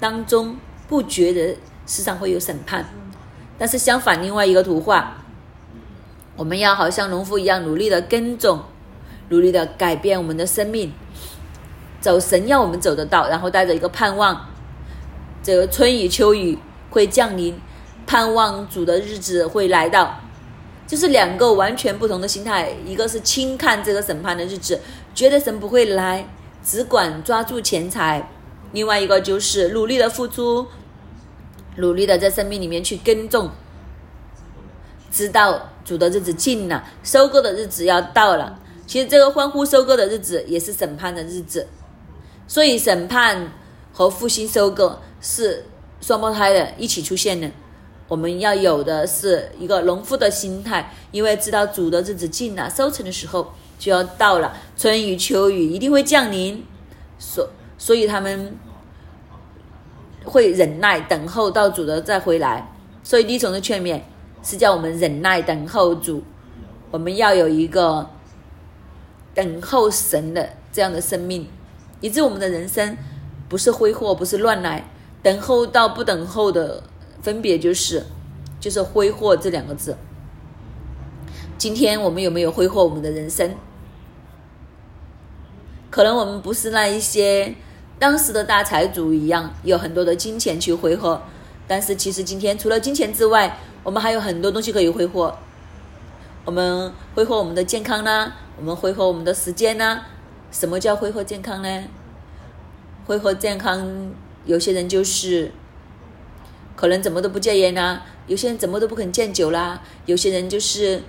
[0.01, 0.57] 当中
[0.89, 1.55] 不觉得
[1.87, 2.87] 世上会有审判。
[3.59, 5.19] 但是相反，另外一个图画，
[6.35, 8.63] 我们要好像农夫一样努力的耕种，
[9.29, 10.91] 努力的改变我们的生命，
[12.01, 14.49] 走神要我们走得到，然后带着一个盼望，
[15.43, 17.55] 这个春雨秋雨会降临。
[18.07, 20.21] 盼望主的日子会来到，
[20.87, 22.75] 就是两个完全不同的心态。
[22.85, 24.79] 一个是轻看这个审判的日子，
[25.15, 26.27] 觉得神不会来，
[26.65, 28.23] 只管抓住钱财；
[28.73, 30.67] 另外一个就是努力的付出，
[31.77, 33.51] 努力的在生命里面去耕种，
[35.11, 41.67] 知道主的日子近了，收割的日子要到了，其实这个欢呼收割的日子也是审判的日子，
[42.47, 43.53] 所以审判
[43.93, 45.67] 和复兴收割是
[46.01, 47.51] 双胞胎的一起出现的。
[48.09, 56.65] 我们要有的是一个农夫的心态，因为知道主的日子近了，收成的时候就要到了，春雨秋雨一定会降临，
[57.19, 58.55] 所所以他们
[60.25, 62.73] 会忍耐等候到主的再回来。
[63.03, 64.01] 所以第一重的劝勉
[64.41, 66.23] 是叫我们忍耐等候主，
[66.93, 68.09] 我们要有一个
[69.35, 71.49] 等候神的这样的生命，
[72.01, 72.97] 以致我们的人生
[73.49, 74.89] 不是挥霍，不是乱来，
[75.25, 76.85] 等候到不等候的。
[77.21, 78.05] 分别就是，
[78.61, 79.97] 就是挥霍这两个字。
[81.59, 83.55] 今天我们有没有挥霍我们的人生？
[85.93, 87.55] 可能我们不是那一些
[87.99, 91.21] 当时的大财主一样，有很多的金钱去挥霍。
[91.69, 95.37] 但是其实今天除了金钱之外，我们还有很多东西可以挥霍。
[96.47, 98.33] 我们挥霍我们的健康呢？
[98.57, 100.01] 我们挥霍我们的时间呢？
[100.51, 101.85] 什么叫挥霍健康呢？
[103.07, 104.11] 挥霍健康，
[104.47, 105.53] 有些人就是。
[106.75, 111.03] 可能怎么都不戒烟啦，有些人怎么都不肯戒酒啦，有些人就是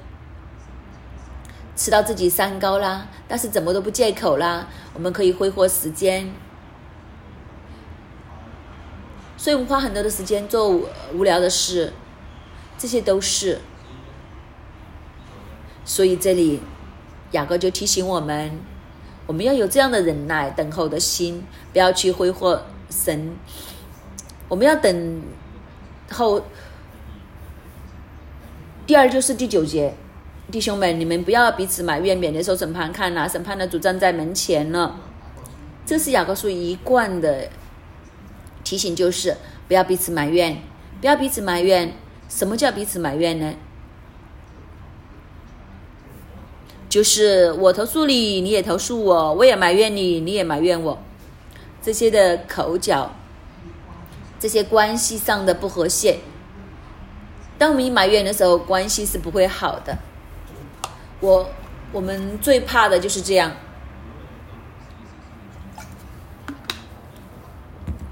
[1.76, 4.68] 吃到自己三高啦，但是怎么都不戒口啦。
[4.94, 6.32] 我们可以挥霍时间，
[9.38, 10.70] 所以我们花很多的时间做
[11.14, 11.94] 无聊的事，
[12.78, 13.60] 这些都是。
[15.86, 16.62] 所以这里
[17.32, 18.60] 雅各就提醒我们，
[19.26, 23.36] 我们要有这样的忍耐、等候的心，不要去挥霍神，
[24.48, 25.22] 我们要等。
[26.12, 26.46] 候，
[28.86, 29.96] 第二就是第九节，
[30.52, 32.92] 弟兄们，你们不要彼此埋怨，免得受审判。
[32.92, 35.00] 看呐，审判的主站在门前了。
[35.86, 37.50] 这是雅各书一贯的
[38.64, 39.36] 提醒，就是
[39.68, 40.62] 不要彼此埋怨，
[41.02, 41.94] 不要彼此埋怨。
[42.30, 43.54] 什么叫彼此埋怨呢？
[46.90, 51.02] 就是我投诉你，你也投诉我，我也埋怨你，你也埋怨我，
[51.82, 53.12] 这些的口角。
[54.40, 56.20] 这些关系上的不和谐，
[57.58, 59.98] 当我们一埋怨的时候，关系是不会好的。
[61.24, 61.50] 我
[61.94, 63.50] 我们最怕的就是这样。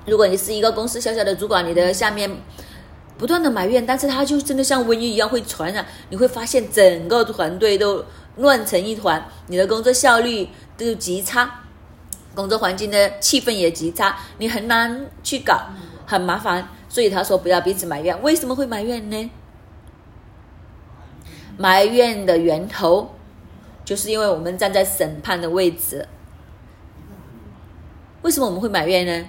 [0.06, 2.32] 如果你是一个公司小小的主管，你的下面
[3.18, 8.06] 不断的埋怨，但是他就真的像瘟疫一样会传染，你会发现整个团队都
[8.38, 10.48] 乱成一团，你的工作效率
[10.78, 11.64] 都极差，
[12.34, 15.64] 工作环境的气氛也极差，你很难去搞。
[16.06, 18.22] 很麻烦，所以他说不要彼此埋怨。
[18.22, 19.32] 为什么会埋怨呢？
[21.62, 23.12] 埋怨的源头，
[23.86, 26.08] 就是因为我们站在审判的位置。
[28.24, 29.28] 为什么我们会埋怨呢？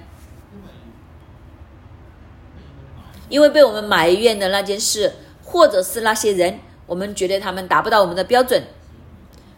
[3.29, 5.13] 因为被我们埋怨的那件事，
[5.45, 8.63] 或者是那些人，我们觉得他们达不到我们的标准，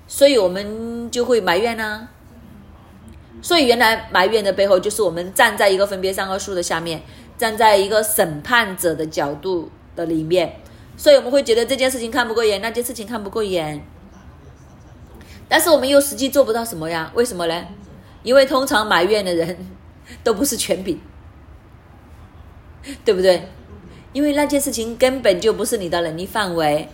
[0.08, 2.08] 所以我们就会埋怨呢。
[3.42, 7.02] 所以，原来埋怨的背后，就是我们站在一个分别三个数的下面，
[7.36, 10.60] 站在一个审判者的角度的里面，
[10.96, 13.84] 所以我们会觉得这件事情看不过眼，那件事情看不过眼，
[15.48, 17.10] 但是我们又实际做不到什么呀？
[17.14, 17.64] 为什么呢？
[18.22, 19.66] 因为通常埋怨的人
[20.22, 21.00] 都不是权柄，
[23.04, 23.48] 对不对？
[24.12, 26.88] 因为那件事情根本就不是你的能力范围，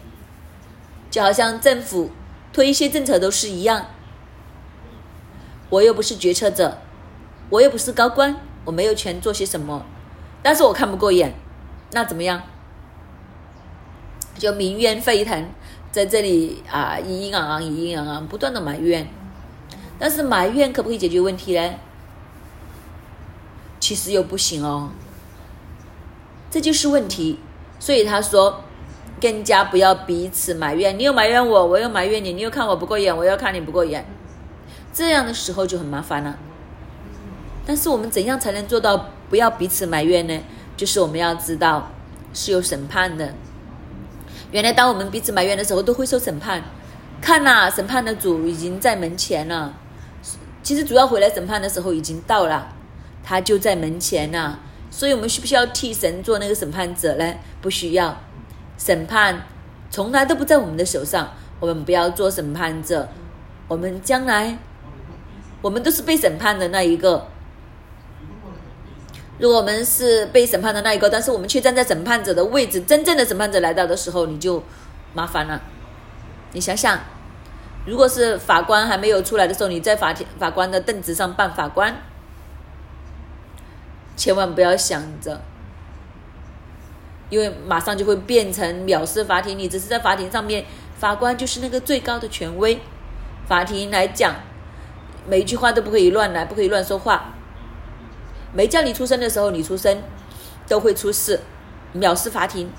[1.11, 2.11] 就好像政府
[2.53, 3.87] 推一些政策都是一样。
[5.69, 6.79] 我又不是决策者，
[7.51, 8.35] 我又不是高官，
[8.65, 9.85] 我没有权做些什么，
[10.43, 11.35] 但是我看不过眼，
[11.93, 12.43] 那怎么样？
[14.41, 15.51] 就民怨沸腾，
[15.93, 19.07] 在这里啊，咿咿昂昂，咿咿昂昂，不断的埋怨，
[19.99, 21.75] 但是埋怨可不可以解决问题呢？
[23.79, 24.89] 其实又不行哦，
[26.51, 27.39] 这就是问题。
[27.79, 28.65] 所以他说，
[29.21, 34.07] 更加不要彼此埋怨，你又埋怨我，我又埋怨你，你又看我不过眼，我又看你不过眼。
[34.95, 36.39] 这样的时候就很麻烦了。
[37.67, 40.41] 但是我们怎样才能做到不要彼此埋怨呢？
[40.79, 41.91] 就是我们要知道
[42.33, 43.35] 是有审判的。
[44.51, 46.63] 原来当我们彼此埋怨的时候，都会受审判。
[47.21, 49.75] 看呐，审判的主已经在门前了。
[50.63, 52.73] 其实主要回来审判的时候已经到了，
[53.23, 54.59] 他就在门前呐。
[54.91, 57.35] 所以我们需不需要替神做那个审判者呢？
[57.61, 58.21] 不需要。
[58.77, 59.47] 审判
[59.91, 63.09] 从来都不在我们的手上，我们不要做审判者。
[63.69, 64.59] 我们将来。
[65.63, 67.29] 我们都是被审判的那一个。
[69.41, 74.63] 如果我们是被审判的那一个，但是我们却站在审判者的位置，真正的审判者来到的时候，你就
[75.15, 75.63] 麻烦了。
[76.53, 77.01] 你想想，
[77.87, 82.03] 如果是法官还没有出来的时候，你在法庭法官的凳子上扮法官，
[84.15, 85.41] 千万不要想着，
[87.31, 89.59] 因为马上就会变成藐视法庭。
[89.59, 90.67] 你只是在法庭上面，
[90.99, 92.79] 法官就是那个最高的权威。
[93.49, 94.35] 法庭来讲，
[95.27, 97.33] 每一句话都不可以乱来，不可以乱说话。
[98.53, 100.03] 没叫你出声的时候，你出声
[100.67, 101.41] 都会出事，
[101.95, 102.71] 藐视法庭。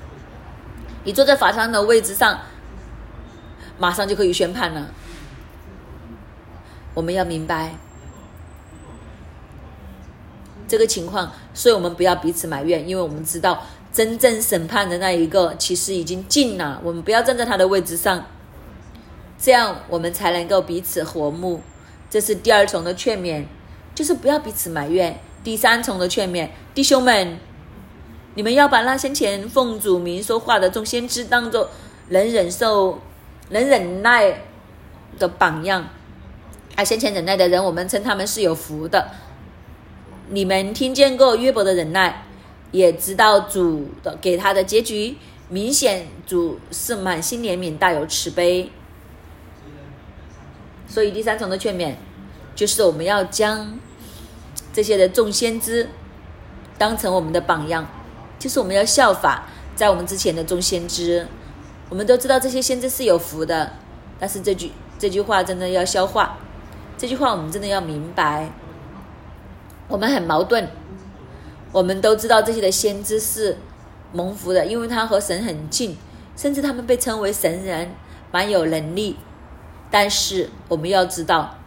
[1.03, 2.39] 你坐在法官的位置上，
[3.80, 4.89] 马上就可以宣判了。
[6.93, 7.76] 我们要明白
[10.67, 13.63] 这个情况，所以我们不要彼此埋怨，因为我们知道
[13.93, 16.82] 真正审判的那一个其实已经近了。
[16.84, 18.26] 我们不要站在他的位置上。
[19.39, 21.61] 这样我们才能够彼此和睦，
[22.11, 23.45] 这是第二重的劝勉，
[23.95, 25.19] 就是不要彼此埋怨。
[25.44, 27.38] 第三重的劝勉，弟兄们，
[28.36, 31.70] 你们要把那先前奉主名说话的众先知当做
[32.10, 33.00] 能忍受、
[33.50, 34.42] 能忍耐
[35.18, 35.88] 的榜样。
[36.76, 39.10] 啊，先前忍耐的人，我们称他们是有福的。
[40.30, 42.24] 你们听见过约伯的忍耐，
[42.72, 45.18] 也知道主的给他的结局，
[45.50, 48.70] 明显主是满心怜悯、大有慈悲。
[50.88, 51.96] 所以第三重的劝勉，
[52.56, 53.78] 就是我们要将
[54.74, 55.89] 这些的众先知
[56.78, 57.88] 当成我们的榜样，
[58.39, 59.45] 就是我们要效法
[59.76, 61.28] 在我们之前的众先知。
[61.89, 63.74] 我们都知道这些先知是有福的，
[64.19, 66.38] 但是这句这句话真的要消化，
[66.97, 68.49] 这句话我们真的要明白。
[69.89, 70.69] 我们很矛盾，
[71.74, 73.57] 我们都知道这些的先知是
[74.13, 75.97] 蒙福的，因为他和神很近，
[76.38, 77.91] 甚至他们被称为神人，
[78.32, 79.17] 蛮有能力。
[79.89, 81.57] 但是我们要知道，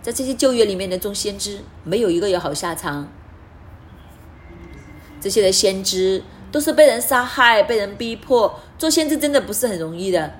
[0.00, 3.08] 在这些旧约里面的众先知，没有一个有好下场。
[5.20, 6.22] 这些的先知
[6.52, 8.60] 都是被人杀害、被人逼迫。
[8.78, 10.34] 做先知真的不是很容易的。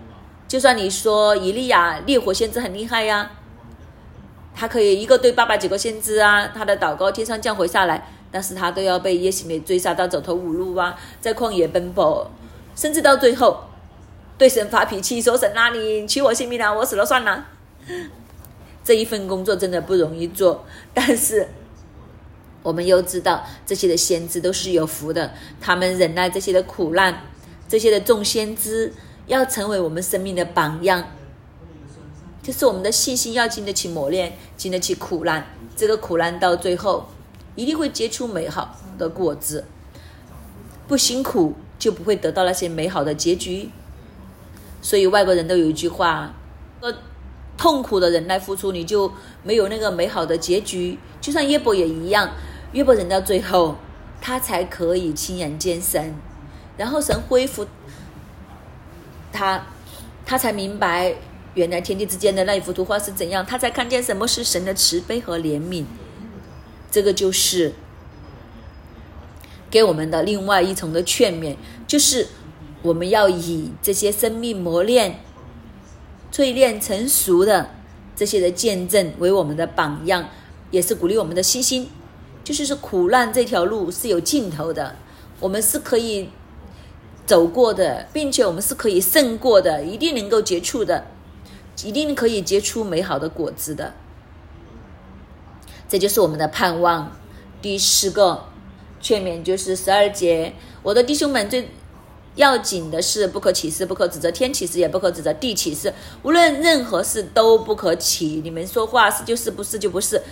[0.46, 3.32] 就算你说以利亚烈火先知很厉害呀，
[4.54, 12.30] 他可以一个对八百几个先知啊，他的祷告天上降回下来，但是他都要被耶洗美追杀到走投无路啊，在旷野奔波，
[12.74, 13.64] 甚至到最后。
[14.38, 17.44] 对神发脾气，说神啊，你取我性命啊，我死了算了。
[18.88, 20.64] 这一份工作真的不容易做，
[20.94, 21.46] 但是
[22.62, 27.24] 我们又知道这些的先知都是有福的，他们忍耐这些的苦难，
[27.68, 28.94] 这些的众先知
[29.26, 31.04] 要成为我们生命的榜样，
[32.42, 35.46] 就是我们的信心要经得起磨练，经得起苦难。
[35.76, 37.10] 这个苦难到最后
[37.56, 39.66] 一定会结出美好的果子，
[40.86, 43.68] 不辛苦就不会得到那些美好的结局。
[44.80, 46.34] 所以外国人都有一句话：，
[46.80, 46.90] 说
[47.58, 50.98] 痛苦的人来付出，你就没有那个美好的结局。
[51.20, 52.30] 就像约伯也一样，
[52.72, 53.76] 约伯人到最后，
[54.20, 56.14] 他才可以亲眼见神，
[56.78, 57.66] 然后神恢复
[59.30, 59.66] 他，
[60.24, 61.14] 他才明白
[61.52, 65.84] 原来天地之间的那一幅图画是怎样，他才看见什么是神的慈悲和怜悯。
[66.90, 67.74] 这个就是
[69.70, 71.56] 给我们的另外一重的劝勉，
[71.86, 72.28] 就是。
[72.80, 75.18] 我们要以这些生命磨练、
[76.32, 77.70] 淬炼成熟的
[78.14, 80.28] 这些的见证为我们的榜样，
[80.70, 81.88] 也是鼓励我们的信心。
[82.44, 84.96] 就是说，苦难这条路是有尽头的，
[85.40, 86.30] 我们是可以
[87.26, 91.06] 走过的，并且我们是可以胜过的，一定能够结出的，
[91.84, 93.94] 一定可以结出美好的果子的。
[95.88, 97.12] 这就是我们的盼望。
[97.60, 98.44] 第十个
[99.00, 101.68] 劝勉就是十二节，我的弟兄们最。
[102.38, 105.92] 要紧的是，不可起誓，不可指责天起誓，也不可指责地起誓。
[106.22, 108.40] 无论任何事都不可起。
[108.44, 110.22] 你们说话是就是，不是就不是，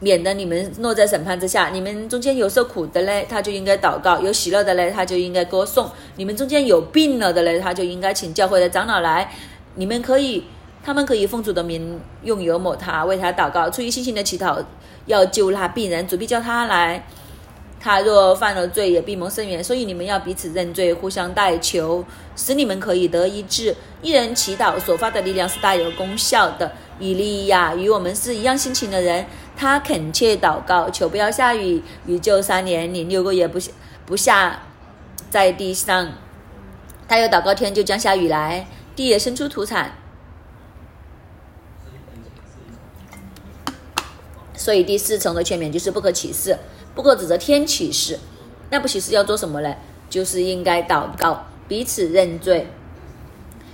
[0.00, 1.70] 免得你们落在审判之下。
[1.70, 5.90] 你们中间有受苦的嘞，他就应该祷告；有喜乐的嘞，他就应该歌颂。
[6.16, 9.32] 你们中间有病了的嘞，他就应该请教会的长老来。
[9.76, 10.44] 你们可以，
[10.84, 14.62] 他们可以奉主的名用油抹他，为他祷告，出于信心的祈祷，
[15.06, 17.06] 要救那病人，主必叫他来。
[17.82, 19.64] 他若犯了罪，也必蒙圣元。
[19.64, 22.04] 所以你们要彼此认罪，互相代求，
[22.36, 23.74] 使你们可以得医治。
[24.02, 26.70] 一人祈祷所发的力量是大有功效的。
[26.98, 29.24] 以利亚与我们是一样心情的人，
[29.56, 31.82] 他恳切祷告，求不要下雨。
[32.06, 33.72] 雨就三年零六个月不下
[34.04, 34.60] 不下
[35.30, 36.12] 在地上。
[37.08, 39.96] 他有祷告，天就降下雨来，地也生出土产。
[44.54, 46.58] 所以第四层的劝勉就是不可起誓。
[46.94, 48.18] 不可指责天启示，
[48.70, 49.74] 那不起示要做什么呢？
[50.08, 52.66] 就是应该祷告，彼此认罪。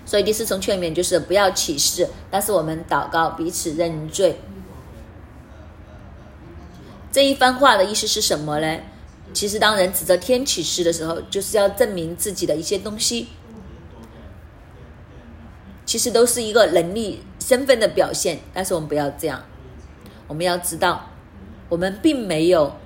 [0.04, 4.38] 所以第四层劝勉就是不要起誓，但是我们祷告，彼此认罪。
[7.10, 8.80] 这一番话的意思是什么呢？
[9.32, 13.28] 其实当人指责天启示的时候，就是要证明自己的一些东西，
[15.86, 18.40] 其实都是一个能力、身份的表现。
[18.52, 19.42] 但是我们不要这样，
[20.28, 21.08] 我们要知道，
[21.70, 22.76] 我们并没有。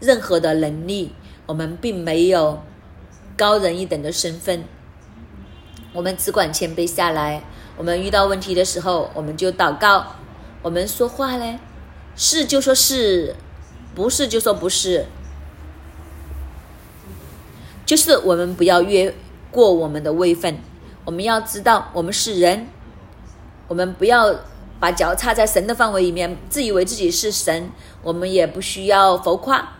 [0.00, 1.12] 任何的能力，
[1.46, 2.62] 我们并没有
[3.36, 4.64] 高人一等的身份，
[5.92, 7.44] 我们只管谦卑下来，
[7.76, 10.06] 我们遇到问题的时候，我们就祷告。
[10.62, 11.58] 我们说话嘞，
[12.16, 13.34] 是就说是，
[13.94, 15.06] 不是就说不是。
[17.86, 19.14] 就是我们不要越
[19.50, 20.58] 过我们的位分，
[21.04, 22.68] 我们要知道我们是人，
[23.68, 24.34] 我们不要
[24.78, 27.70] 把脚插在神的范围里面，自以为自己是神。
[28.02, 29.76] 我们也不需要浮夸，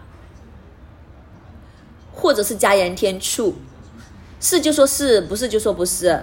[2.13, 3.55] 或者是加盐添醋，
[4.41, 6.23] 是就说是不是就说不是。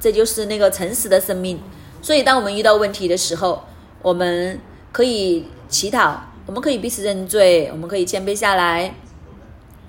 [0.00, 1.60] 这就是那个诚实的生命。
[2.00, 3.64] 所以，当我们遇到问题的时候，
[4.00, 4.60] 我们
[4.92, 6.16] 可以祈祷，
[6.46, 8.94] 我们可以彼此认罪，我们可以谦卑下来。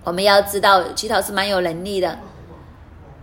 [0.03, 2.17] 我们要知道，祈祷是蛮有能力的。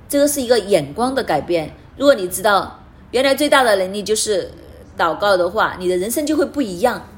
[0.09, 1.75] 这个是一个眼光的改变。
[1.97, 2.79] 如果你知道，
[3.11, 4.53] 原来最大的能力就是
[4.97, 7.09] 祷告的话，你的人生就会不一样。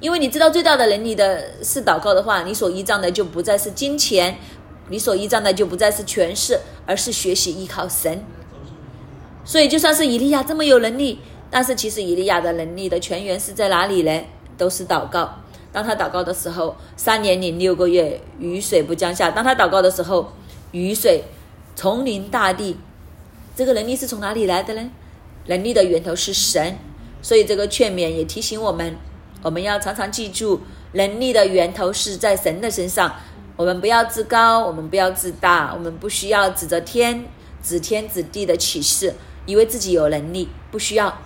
[0.00, 4.38] 因为你知道最大的能力的是祷告的话，你所依仗的就不再是金钱，
[4.88, 8.24] 你所依仗的就不再是权势，而是学习依靠神。
[9.44, 11.18] 所以，就算是以利亚这么有能力，
[11.50, 14.22] 但是其实以利亚的能力的泉源是在哪里呢？
[14.56, 15.36] 都是祷告。
[15.72, 20.32] 当他祷告的时候，三年零六个月雨水不降下；当他祷告的时候，
[20.72, 21.24] 雨水
[21.76, 22.76] 丛林大地。
[23.56, 24.90] 这个能力是从哪里来的呢？
[25.46, 26.78] 能力的源头是神。
[27.22, 28.96] 所以这个劝勉也提醒我们，
[29.42, 30.60] 我们要常常记住，
[30.92, 33.14] 能力的源头是在神的身上。
[33.56, 37.24] 我们不要自高，我们不要自大，我们不需要指着天
[37.62, 39.14] 指天指地的启示。
[39.46, 41.18] 以为自己有能力，不需要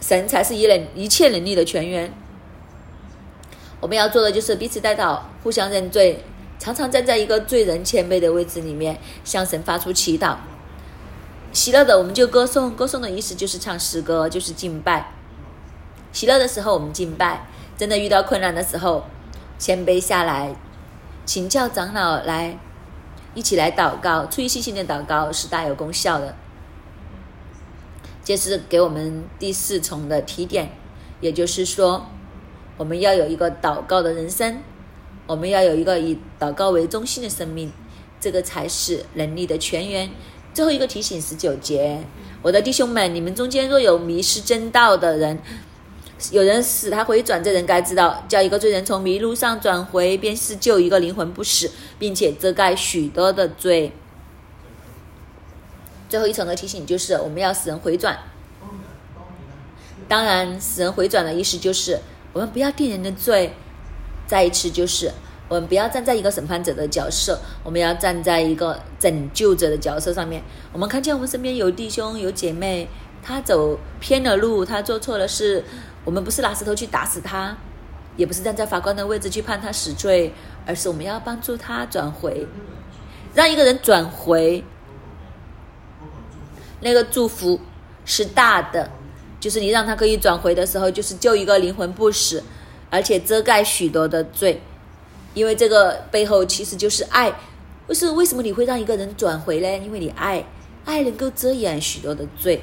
[0.00, 2.12] 神才是一能一切能力的泉源。
[3.80, 6.22] 我们要做的就是彼此带祷，互相认罪，
[6.58, 10.36] 常常站在一个罪人谦卑的位置里面，向神发出祈祷。
[11.52, 15.12] 喜乐的我们就歌颂，歌颂的意思就是唱诗歌，就是敬拜。
[16.18, 17.46] 喜乐的时候我们敬拜，
[17.76, 19.04] 真的遇到困难的时候，
[19.56, 20.56] 谦卑下来，
[21.24, 22.58] 请教长老来
[23.36, 26.34] 一起来祷告，出于信心的祷告是大有功效的。
[28.24, 30.72] 这是给我们第四重的提点，
[31.20, 32.06] 也就是说，
[32.76, 34.60] 我们要有一个祷告的人生，
[35.28, 37.72] 我们要有一个以祷告为中心的生命，
[38.18, 40.10] 这个才是能力的泉源。
[40.52, 42.02] 最后一个提醒，十九节，
[42.42, 45.38] 我的弟兄们，你们中间若有迷失真道的人，
[46.32, 53.92] 有人使他回转，这人该知道，叫一个罪人从迷路上转回，便是救一个灵魂不死，并且遮盖许多的罪。
[56.08, 58.18] 最后一层的提醒就是，我们要使人回转。
[60.08, 62.00] 当然，使人回转的意思就是，
[62.32, 63.52] 我们不要定人的罪。
[64.26, 65.12] 再一次就是，
[65.48, 70.42] 我们不要站在一个审判者的角色，我们要站在一个拯救者的角色上面。
[70.72, 72.88] 我们看见我们身边有弟兄有姐妹，
[73.22, 75.64] 他走偏了路，他做错了事，
[76.08, 77.54] 我们不是拿石头去打死他，
[78.16, 80.32] 也不是站在法官的位置去判他死罪，
[80.64, 82.46] 而是我们要帮助他转回，
[83.34, 84.64] 让一个人转回。
[86.80, 87.60] 那个祝福
[88.06, 88.90] 是大的，
[89.38, 92.42] 就是你让他可以转回的时候，就是救一个灵魂不死，
[92.88, 94.62] 而且遮盖许多的罪，
[95.34, 97.38] 因为这个背后其实就是爱。
[97.86, 99.84] 为是为什么你会让一个人转回呢？
[99.84, 100.46] 因为你爱，
[100.86, 102.62] 爱能够遮掩许多的罪，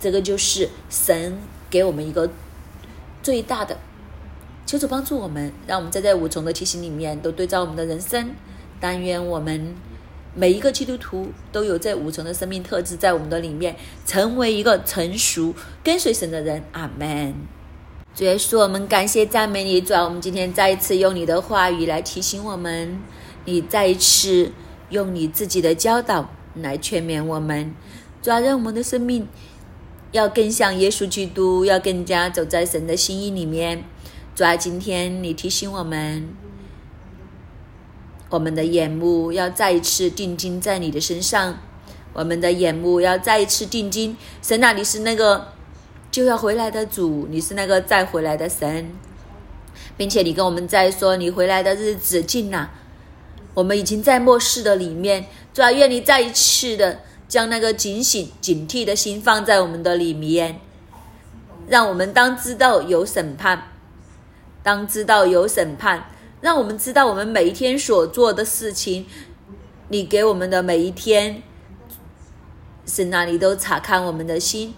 [0.00, 1.38] 这个就是神
[1.68, 2.30] 给我们一个
[3.26, 3.76] 最大的。
[4.64, 8.30] 求主帮助我们，让我们在这五重的提醒里面都对照我们的人生。
[8.78, 9.74] 但愿我们。
[10.38, 13.74] 每一个基督徒都有这五重的生命特质在我们的里面，
[14.04, 16.62] 成为一个成熟跟随神的人。
[16.72, 17.34] 阿门。
[18.14, 23.00] 主耶稣，我们感谢赞美你，主啊，我们今天再一次用你的话语来提醒我们，
[23.46, 24.52] 你再一次
[24.90, 27.74] 用你自己的教导来劝勉我们，
[28.22, 29.26] 主啊，让我们的生命
[30.12, 33.84] 要更像耶稣基督，要更加走在神的心意里面。
[34.34, 36.28] 主啊，今天你提醒我们。
[38.28, 41.60] 我们的眼目要再一次定睛在你的身上，
[42.12, 44.16] 我们的眼目要再一次定睛。
[44.42, 45.52] 神啊，你是那个
[46.10, 48.90] 就要回来的主，你是那个再回来的神，
[49.96, 52.72] 并且你跟我们在说，你回来的日子近了。
[53.54, 60.60] 我们已经在末世的里面，主啊，愿你再一次的将那个警醒、警惕的心放在我们的里面，
[61.68, 63.68] 让我们当知道有审判，
[64.62, 66.10] 当知道有审判。
[66.42, 69.06] 让我们知道我们每一天所做的事情，
[69.88, 71.42] 你给我们的每一天，
[72.84, 74.74] 神哪里都查看我们的心。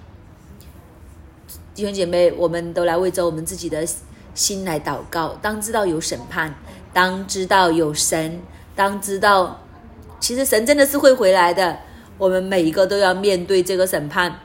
[1.74, 3.86] 弟兄姐妹，我们都来为着我们自己的
[4.34, 5.36] 心来祷告。
[5.42, 6.54] 当知道有审判，
[6.92, 8.40] 当知道有神，
[8.76, 9.60] 当知道
[10.20, 11.76] 其实神真的是会回来的。
[12.18, 14.40] 我们每一个都要面对这个审判。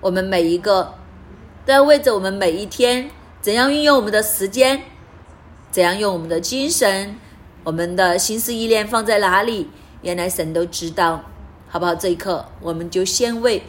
[0.00, 0.94] 我们每一个
[1.64, 4.82] 都要为着我们每一天怎样运用我们的时间。
[5.70, 7.14] 怎样用我们的精神、
[7.62, 9.68] 我们的心思意念放在哪里？
[10.00, 11.22] 原来神都知道。
[11.68, 11.94] 好不好？
[11.94, 13.62] 这一刻，我们就先为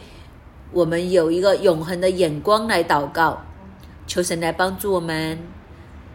[0.72, 3.42] 我们有一个永恒的眼光来祷告，
[4.06, 5.38] 求神来帮助我们。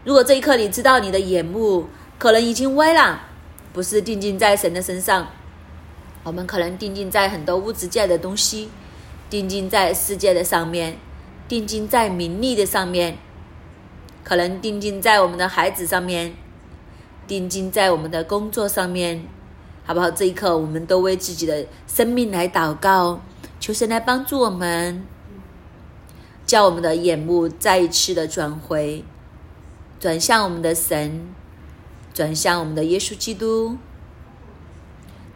[0.02, 1.86] 如果这一刻你知道你的眼目
[2.18, 3.20] 可能已经歪了，
[3.72, 5.28] 不是定睛在神的身上，
[6.26, 8.68] 我们可能定睛在很多物质界的东西，
[9.30, 10.98] 定睛在世界的上面，
[11.46, 13.16] 定睛在名利的上面，
[14.24, 16.34] 可能定睛在我们的孩子上面，
[17.28, 19.24] 定睛在我们的工作上面。
[19.84, 20.10] 好不好？
[20.10, 23.20] 这一刻，我们都为自己的生命来祷告，
[23.60, 25.06] 求神来帮助我们，
[26.44, 29.04] 叫我们的眼目再一次的转回，
[30.00, 31.28] 转向我们的神，
[32.12, 33.76] 转向我们的耶稣基督。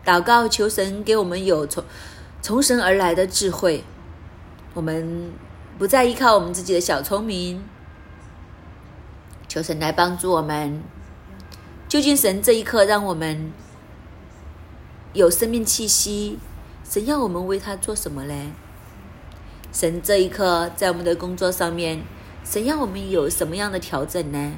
[0.04, 1.84] 祷告，求神给我们有从
[2.40, 3.84] 从神而来的智慧，
[4.74, 5.32] 我们
[5.78, 7.62] 不再依靠我们自己的小聪明，
[9.48, 10.82] 求神来帮助我们。
[11.88, 13.52] 究竟神这一刻让我们。
[15.12, 16.38] 有生命气息，
[16.88, 18.52] 神要我们为他做什么呢？
[19.72, 22.04] 神这一刻在我们的工作上面，
[22.44, 24.52] 神要我们有什么样的调整呢？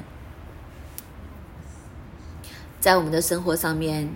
[2.79, 4.15] 在我们的生活上面，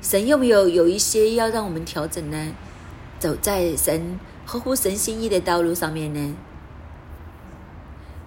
[0.00, 2.54] 神有没有有一些要让我们调整呢？
[3.18, 6.36] 走在神合乎神心意的道路上面呢？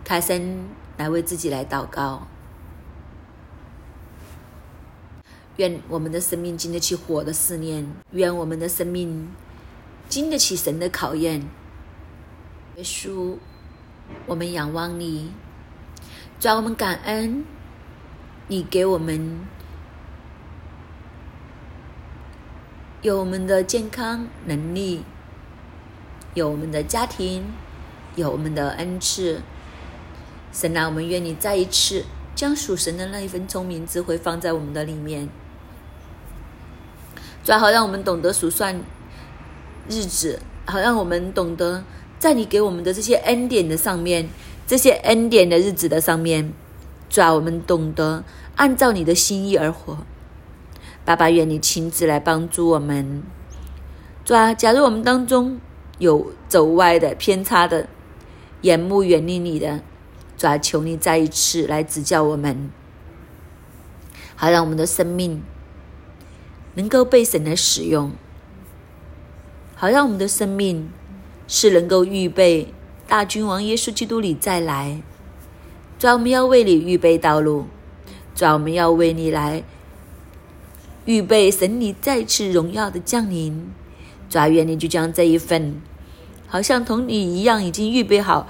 [0.04, 0.68] 开声
[0.98, 2.28] 来为自己来祷告。
[5.58, 9.30] 愿我们的生命经得起火的试炼，愿我们的生命
[10.10, 11.42] 经得起神的考验。
[12.76, 13.38] 耶稣，
[14.26, 15.32] 我们仰望你，
[16.40, 17.46] 主我们感恩
[18.48, 19.40] 你给我们
[23.02, 25.02] 有我们的健康能力，
[26.36, 27.46] 有我们的家庭，
[28.16, 29.42] 有我们的恩赐。
[30.54, 35.28] 神啊，我们愿你再一次将属神的那一份聪明智慧放在我们的里面。
[37.44, 38.80] 最好让我们懂得数算
[39.90, 41.84] 日子，好让我们懂得
[42.20, 44.30] 在你给我们的这些恩典的上面，
[44.68, 46.54] 这些恩典的日子的上面，
[47.10, 48.24] 主要我们懂得
[48.58, 49.98] 按照你的心意而活。
[51.04, 53.24] 爸爸，愿你亲自来帮助我们。
[54.24, 55.60] 主啊，假如我们当中
[55.98, 57.88] 有走歪的、偏差的、
[58.62, 59.82] 眼目远离你的，
[60.38, 62.70] 主啊，求你再一次来指教我们，
[64.36, 65.42] 好让我们的生命。
[66.76, 68.14] 能够被神来使用，
[69.76, 70.90] 好让我们的生命
[71.46, 72.74] 是能够预备
[73.10, 75.02] 大君王耶稣基督里再来。
[76.00, 77.66] 主要我们要为你预备道路，
[78.34, 79.66] 主要我们要为你来
[81.06, 83.72] 预备神你再次荣耀的降临。
[84.30, 85.82] 主要愿你就将这一份，
[86.48, 88.48] 好像同你一样已经预备好，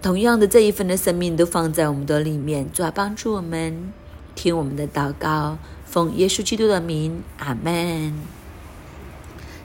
[0.00, 2.70] 同样的这一份的生命都放在我们的里面。
[2.72, 3.92] 主要帮助我们
[4.34, 5.58] 听我们的祷告。
[5.84, 8.14] 奉耶稣基督的名，阿门。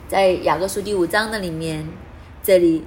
[0.08, 1.86] 在雅各书第五章的里面，
[2.42, 2.82] 这里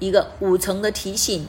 [0.00, 1.46] 一个五重的提醒，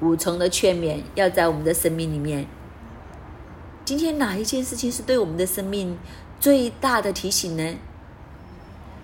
[0.00, 2.46] 五重的劝勉，要在我们的生命里面。
[3.84, 5.98] 今天哪一件事情是对我们的生命
[6.40, 7.76] 最大的提醒呢？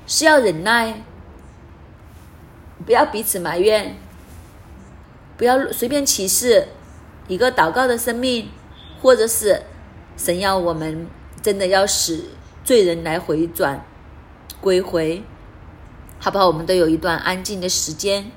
[0.06, 1.02] 是要忍耐，
[2.86, 3.96] 不要彼此埋怨，
[5.36, 6.68] 不要随便歧视
[7.28, 8.50] 一个祷告的生命，
[9.02, 9.62] 或者是。
[10.16, 11.06] 神要我们
[11.40, 12.26] 真的要使
[12.62, 13.82] 罪人来回转
[14.60, 15.22] 归回，
[16.18, 16.46] 好不好？
[16.46, 18.30] 我们都有一段安静的时间。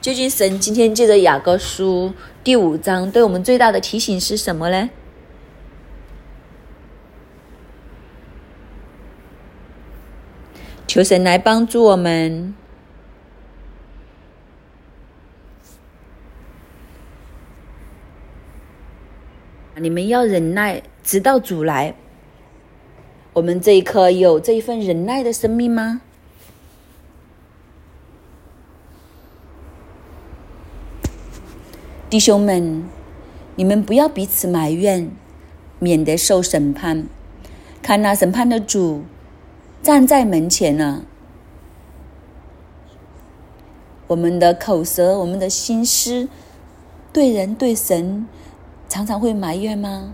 [0.00, 4.88] 究竟神今天借着雅各书第五章对我们最大的提醒是什么呢？
[10.86, 12.54] 求神来帮助我们。
[19.76, 21.94] 你们要忍耐，直到主来。
[23.34, 26.00] 我们这一刻有这一份忍耐的生命吗？
[32.10, 32.88] 弟兄们，
[33.54, 35.12] 你们不要彼此埋怨，
[35.78, 37.06] 免得受审判。
[37.80, 39.04] 看那审判的主
[39.80, 41.04] 站在门前呢。
[44.08, 46.28] 我们的口舌，我们的心思，
[47.12, 48.26] 对人对神。
[48.88, 50.12] 常常会埋怨吗？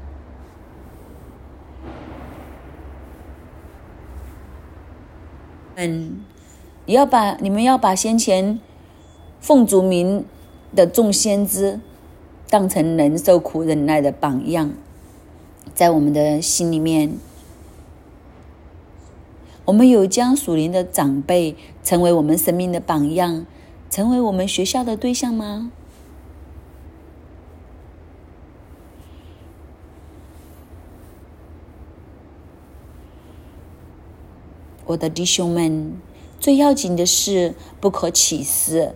[5.77, 6.21] 嗯，
[6.85, 8.61] 你要把你们要把先前
[9.41, 10.27] 奉主名
[10.77, 11.81] 的众先知
[12.51, 14.75] 当成能受苦忍耐的榜样，
[15.75, 17.17] 在我们的心里面，
[19.65, 23.47] 我们有将属灵的长辈成为我们生命的榜样，
[23.91, 25.73] 成为我们学校的对象吗？
[34.85, 35.97] 我的弟兄们，
[36.39, 38.95] 最要紧的是不可起誓，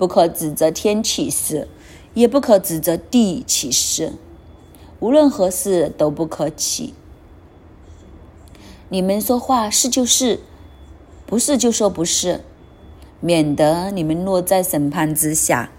[0.00, 1.68] 不可指责天起誓，
[2.14, 4.14] 也不可指责地起誓，
[4.98, 6.94] 无论何事都不可起。
[8.88, 10.40] 你们说话是就是，
[11.26, 12.40] 不是就说不是，
[13.20, 15.70] 免得你们落在审判之下。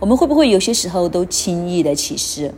[0.00, 2.52] 我们会不会有些时候都轻易的起誓？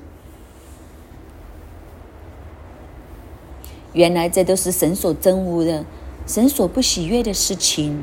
[3.93, 5.85] 原来这都是神所憎恶的、
[6.27, 8.03] 神所不喜悦的事情。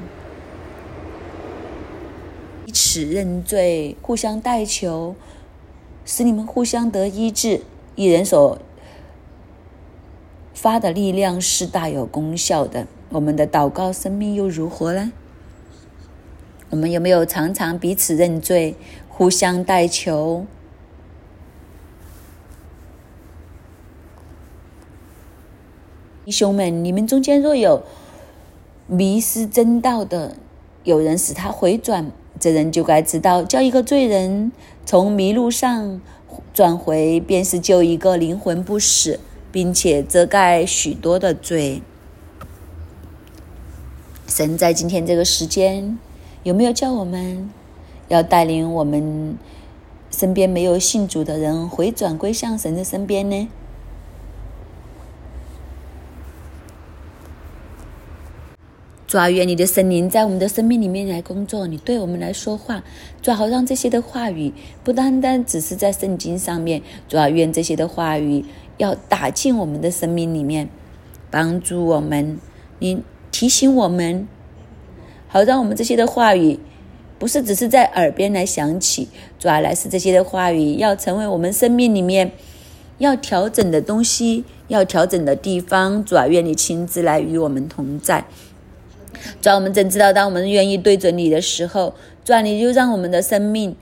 [2.66, 5.16] 彼此认罪，互相代求，
[6.06, 7.62] 使你们互相得医治。
[7.96, 8.58] 一人所
[10.54, 12.88] 发的力量是大有功效的。
[13.10, 15.12] 我们的祷告生命又如何呢？
[16.70, 18.76] 我们有没有常常彼此认罪？
[19.10, 20.46] 互相代求，
[26.24, 27.84] 弟兄们，你们中间若有
[28.88, 30.36] 迷失真道的，
[30.84, 34.52] 有人使他回转，这人就该知道，叫一个罪人
[34.86, 36.02] 从迷路上
[36.54, 39.20] 转回，便是救一个灵魂不死，
[39.52, 41.82] 并且遮盖许多的罪。
[44.28, 45.98] 神在今天这个时间，
[46.44, 47.50] 有没有叫我们？
[48.08, 49.38] 要带领我们
[50.10, 53.48] 身边没有信主的人回转归向神的身边呢？
[59.12, 62.82] 抓愿你的神灵在我们的生命里面来工作，你对我们来说话，
[63.22, 64.54] 抓好让这些的话语
[64.86, 68.46] 不单单只是在圣经上面，抓愿这些的话语
[68.78, 70.70] 要打进我们的生命里面，
[71.30, 72.40] 帮助我们，
[72.80, 73.04] 你
[73.34, 74.30] 提醒我们，
[75.28, 76.58] 好让我们这些的话语。
[77.20, 82.32] 不是只是在耳边来响起，主要来是这些的话语要成为我们生命里面
[83.00, 86.02] 要调整的东西，要调整的地方。
[86.06, 88.24] 主要愿你亲自来与我们同在。
[89.42, 91.94] 主要我们真知道，当我们愿意对准你的时候，
[92.24, 93.76] 主要你就让我们的生命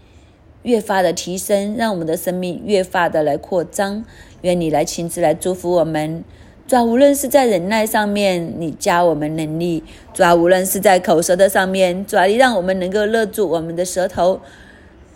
[0.64, 4.04] 越发的提升，让我们的生命越发的来扩张。
[4.42, 6.24] 愿你来亲自来祝福我们。
[6.66, 9.82] 主要无论是在忍耐上面，你加我们能力；
[10.14, 14.40] 主要无论是在口舌的上面，主要你让我们能够勒住我们的舌头；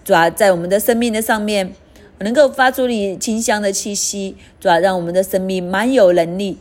[0.03, 1.73] 主要在我们的生命的上面，
[2.19, 6.57] 能够发出你清香的气息；主要让我们的生命满有能力，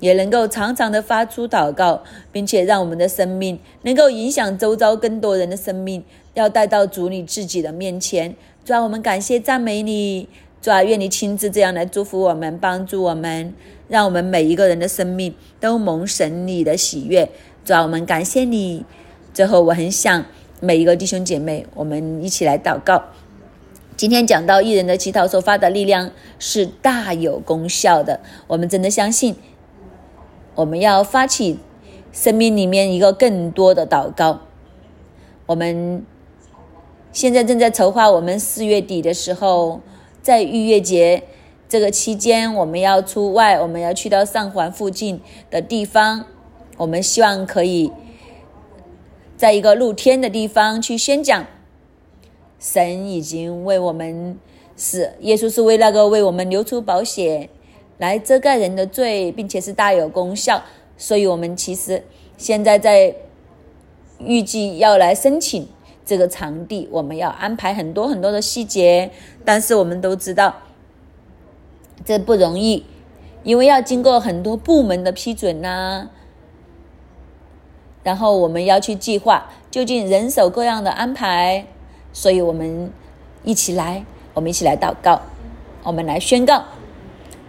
[0.00, 8.34] 也能够常常的发出祷告，并且让我们的生命能够影响周遭更多人的生命，要带到主你自己的面前。
[8.64, 10.28] 主要我们感谢赞美你。
[10.62, 13.54] 主啊，愿你亲自这样来祝福我们，帮助我们，
[13.86, 17.28] 让我们每一个人的生命都蒙神你的喜悦。
[17.64, 18.84] 主啊，我们感谢你。
[19.32, 20.24] 最后，我很想
[20.58, 23.04] 每一个弟兄姐妹，我们一起来祷告。
[23.96, 28.18] 今天讲到艺人的祈祷所发的力量是大有功效的，
[28.48, 29.36] 我们真的相信，
[30.56, 31.60] 我们要发起
[32.12, 34.40] 生命里面一个更多的祷告。
[35.46, 36.04] 我们
[37.12, 39.80] 现在正在筹划，我们四月底的时候。
[40.22, 41.22] 在逾越节
[41.68, 45.20] 这个期间，我们要出外，我们要去到上环附近
[45.52, 46.24] 的地方。
[46.78, 47.92] 我们希望可以
[49.36, 51.46] 在一个露天的地方去宣讲。
[52.58, 54.36] 神已经为我们
[54.76, 57.48] 是耶稣是为那个为我们流出宝血
[57.98, 60.62] 来遮盖人的罪，并且是大有功效。
[60.96, 62.02] 所以，我们其实
[62.36, 63.14] 现在在
[64.18, 65.68] 预计要来申请。
[66.06, 69.10] 这个场地我们要安排很多很多的细节，
[69.44, 70.54] 但是我们都知道
[72.04, 72.86] 这不容易，
[73.42, 76.08] 因为要经过很多部门的批准呐。
[78.04, 81.66] 然后我们要去计划究竟人手各样的安排，
[82.12, 82.92] 所以我们
[83.42, 85.20] 一起来，我们一起来祷告，
[85.82, 86.62] 我们来宣告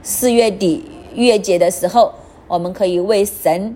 [0.09, 0.85] 四月底
[1.15, 2.13] 月节的时候，
[2.47, 3.75] 我们可以为神。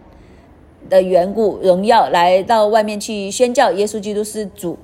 [0.89, 4.77] 的缘故，荣耀来到外面去宣教，耶稣基督是主，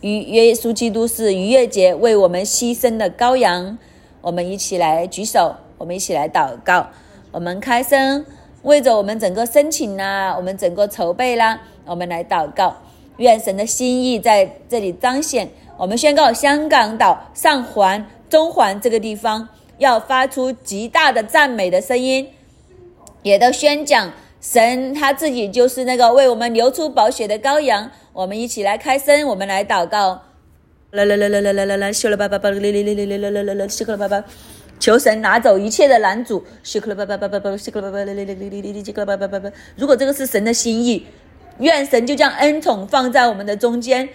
[0.00, 3.76] 与耶稣基督是逾越节为我们牺牲的羔羊。
[4.22, 6.86] 我们一起来举手，我们一起来祷告，
[7.30, 8.24] 我们开声，
[8.62, 12.74] 为着我们整个申请啦，我们整个筹备啦，我们来祷告，
[13.18, 15.50] 愿神的心意在这里彰显。
[15.76, 19.48] 我们宣告，香港岛上环、中环这个地方
[19.80, 22.28] 要发出极大的赞美的声音，
[23.22, 24.12] 也都宣讲。
[24.40, 30.22] 神他自己就是那个为我们流出宝血的羔羊，我们一起来开声，我们来祷告。
[30.92, 34.24] 来来来来来来来来，修了吧吧吧，来来来来来来来来来，修了吧吧，
[34.78, 39.50] 求神拿走一切的拦阻，修了吧吧吧吧吧，修了吧吧，来来来来来来，修了吧吧吧吧。
[39.76, 41.06] 如果这个是神的心意，
[41.58, 44.08] 愿神就将恩宠放在我们的中间。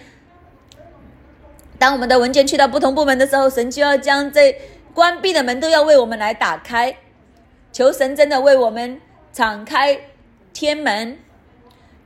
[1.78, 4.56] 当我们的文件去到不同部门的时候，神就要将这
[4.96, 6.96] 关闭的门都要为我们来打开。
[7.70, 8.98] 求神真的为我们
[9.30, 10.00] 敞开
[10.54, 11.18] 天门，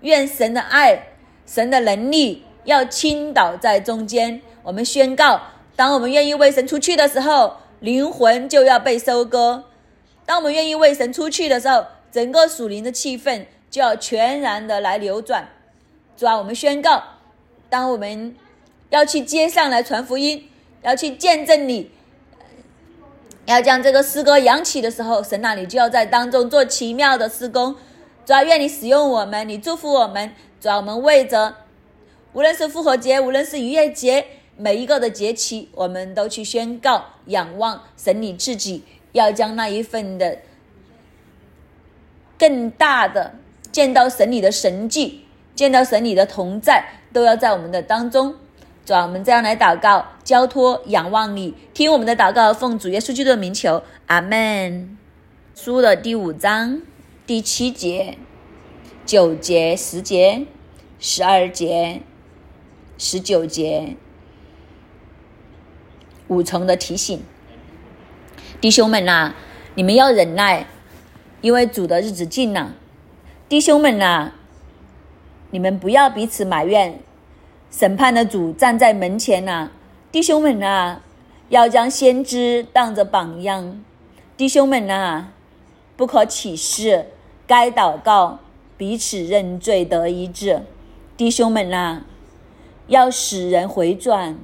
[0.01, 1.07] 愿神的爱、
[1.47, 4.43] 神的能力要倾倒在中间。
[4.65, 5.41] 我们宣告：
[5.77, 9.63] 当我们愿意为神出去的时候，灵魂就要被收割；
[10.27, 15.49] 当我们愿意为神出去的时候，整个属灵的气氛就要全然的来流转。
[16.17, 17.05] 主啊，我们宣告：
[17.69, 18.35] 当我们
[18.89, 20.49] 要去街上来传福音，
[20.83, 21.93] 要去见证你，
[23.51, 27.75] 要将这个诗歌扬起的时候，神啊，你就要在当中做奇妙的施工。
[28.25, 30.31] 主啊，愿你使用我们，你祝福我们。
[30.61, 31.57] 主啊，我们为着
[32.33, 34.25] 无论是复活节，无论是逾越节，
[34.57, 40.39] 每一个的节期，我们都去宣告、仰望神你自己，要将那一份的
[42.39, 43.35] 更大的
[43.73, 45.25] 见到神你的神迹，
[45.57, 48.37] 见到神你的同在，都要在我们的当中。
[48.99, 54.97] 我们这样来祷告，交托、仰望你，听我们的祷告，奉主耶稣基督的名求，阿门。
[55.55, 56.81] 书的第五章
[57.27, 58.17] 第七节、
[59.05, 60.47] 九节、十节、
[60.99, 62.01] 十二节、
[62.97, 63.97] 十九节，
[66.29, 67.23] 五重的提醒，
[68.61, 69.35] 弟兄们呐，
[69.75, 70.67] 你们要忍耐，
[71.43, 72.75] 因为主的日子近了。
[73.49, 74.33] 弟兄们呐，
[75.51, 77.01] 你们不要彼此埋怨。
[77.71, 79.71] 审判的主站在门前呐，
[80.11, 81.01] 弟兄们呐，
[81.51, 83.83] 要将先知当着榜样。
[84.37, 85.29] 弟兄们呐，
[85.97, 87.07] 不可起誓，
[87.47, 88.41] 该祷告，
[88.77, 90.63] 彼此认罪得医治。
[91.17, 92.03] 弟兄们呐，
[92.89, 94.37] 要使人回转。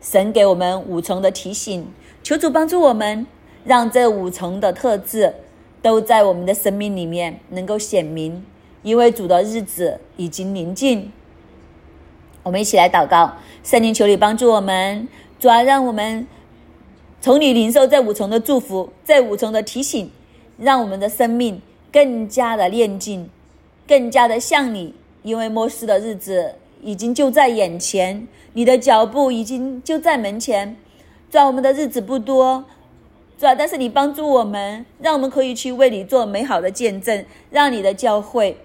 [0.00, 1.90] 神给我们五重的提醒，
[2.22, 3.26] 求主帮助我们，
[3.64, 5.34] 让这五重的特质
[5.82, 8.44] 都在我们的生命里面能够显明，
[8.82, 11.10] 因为主的日子已经临近。
[12.42, 13.32] 我们一起来祷告，
[13.62, 15.06] 圣灵求你帮助我们，
[15.38, 16.26] 主啊，让我们
[17.20, 20.10] 从你领受这五重的祝福，这五重的提醒，
[20.56, 21.60] 让我们的生命
[21.92, 23.28] 更加的炼净，
[23.86, 24.94] 更加的像你。
[25.22, 30.76] 因为末世的日子已经就在眼前，你的脚步已经就在门前。
[31.30, 32.64] 主啊，我们的日子不多，
[33.36, 38.56] 主啊，但是你帮助我们，让我们可以去为你做美好的见证，让你的教会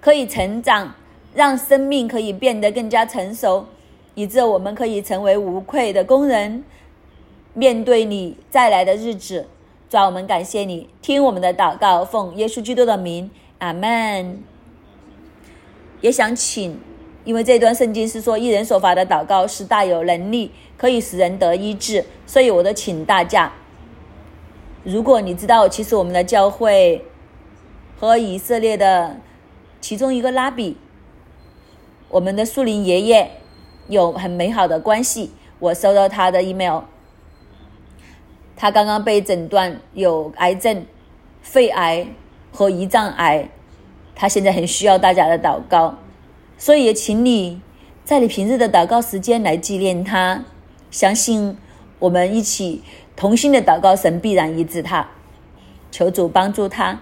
[0.00, 0.94] 可以成长。
[1.34, 3.66] 让生命可以变得更加成熟，
[4.14, 6.64] 以致我们可以成为无愧的工人，
[7.52, 9.46] 面对你再来的日子。
[9.90, 14.42] 主啊，我们感谢你，听我们的祷告，奉耶稣基督的名，阿门。
[16.00, 16.78] 也想请，
[17.24, 23.52] 因为这段圣经是说，一人所发的祷告是大有能力，可以使人得医治，所以我都请大家，
[24.84, 27.04] 如果你知道，其实我们的教会
[27.98, 29.18] 和以色列的
[29.80, 30.76] 其中一个拉比。
[32.14, 33.28] 我们的树林爷爷
[33.88, 35.32] 有很美好的关系。
[35.58, 36.82] 我收到他的 email，
[38.54, 40.86] 他刚刚被诊断有癌症、
[41.42, 42.06] 肺癌
[42.52, 43.48] 和胰脏癌，
[44.14, 45.96] 他现在很需要大家的祷告，
[46.56, 47.60] 所以也请你
[48.04, 50.44] 在你平日的祷告时间来纪念他。
[50.92, 51.58] 相信
[51.98, 52.84] 我们一起
[53.16, 55.08] 同心的祷告，神必然医治他。
[55.90, 57.00] 求主帮助他，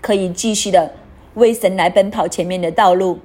[0.00, 0.92] 可以继续的
[1.34, 3.18] 为神来奔跑前面的道路。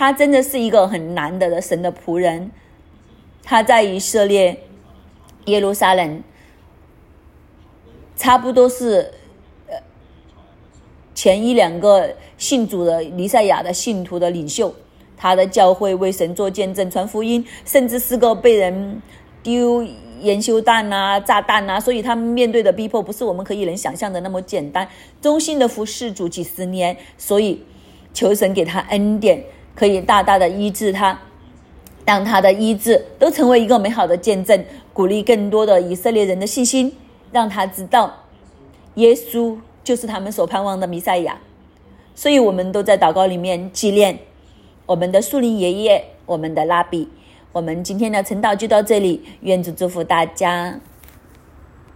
[0.00, 2.50] 他真的是一个很难得的神的仆人。
[3.42, 4.58] 他在以色列
[5.44, 6.22] 耶路撒冷，
[8.16, 9.12] 差不多是
[9.68, 9.76] 呃
[11.14, 14.74] 前一两个信主的尼赛亚的信徒的领袖。
[15.18, 19.02] 他的教会为神做见证、传福音，甚至是个被人
[19.42, 19.86] 丢
[20.22, 21.78] 研修弹啊、炸弹啊。
[21.78, 24.88] 所以他们面对的逼迫不是我们可以能想象的那么简单。
[25.20, 27.62] 忠心的服侍主几十年，所以
[28.14, 29.44] 求神给他恩典。
[29.74, 31.18] 可以大大的医治他，
[32.04, 36.92] 让他的医治都成为一个美好的见证，鼓励更多的以色列人的信心，
[37.32, 38.24] 让他知道
[38.94, 41.38] 耶稣就是他们所盼望的弥赛亚。
[42.14, 44.18] 所以，我们都在祷告里面纪念
[44.84, 47.08] 我们的树林爷爷，我们的拉比。
[47.52, 50.78] 我们今天的晨祷就到这里，愿主祝福大家。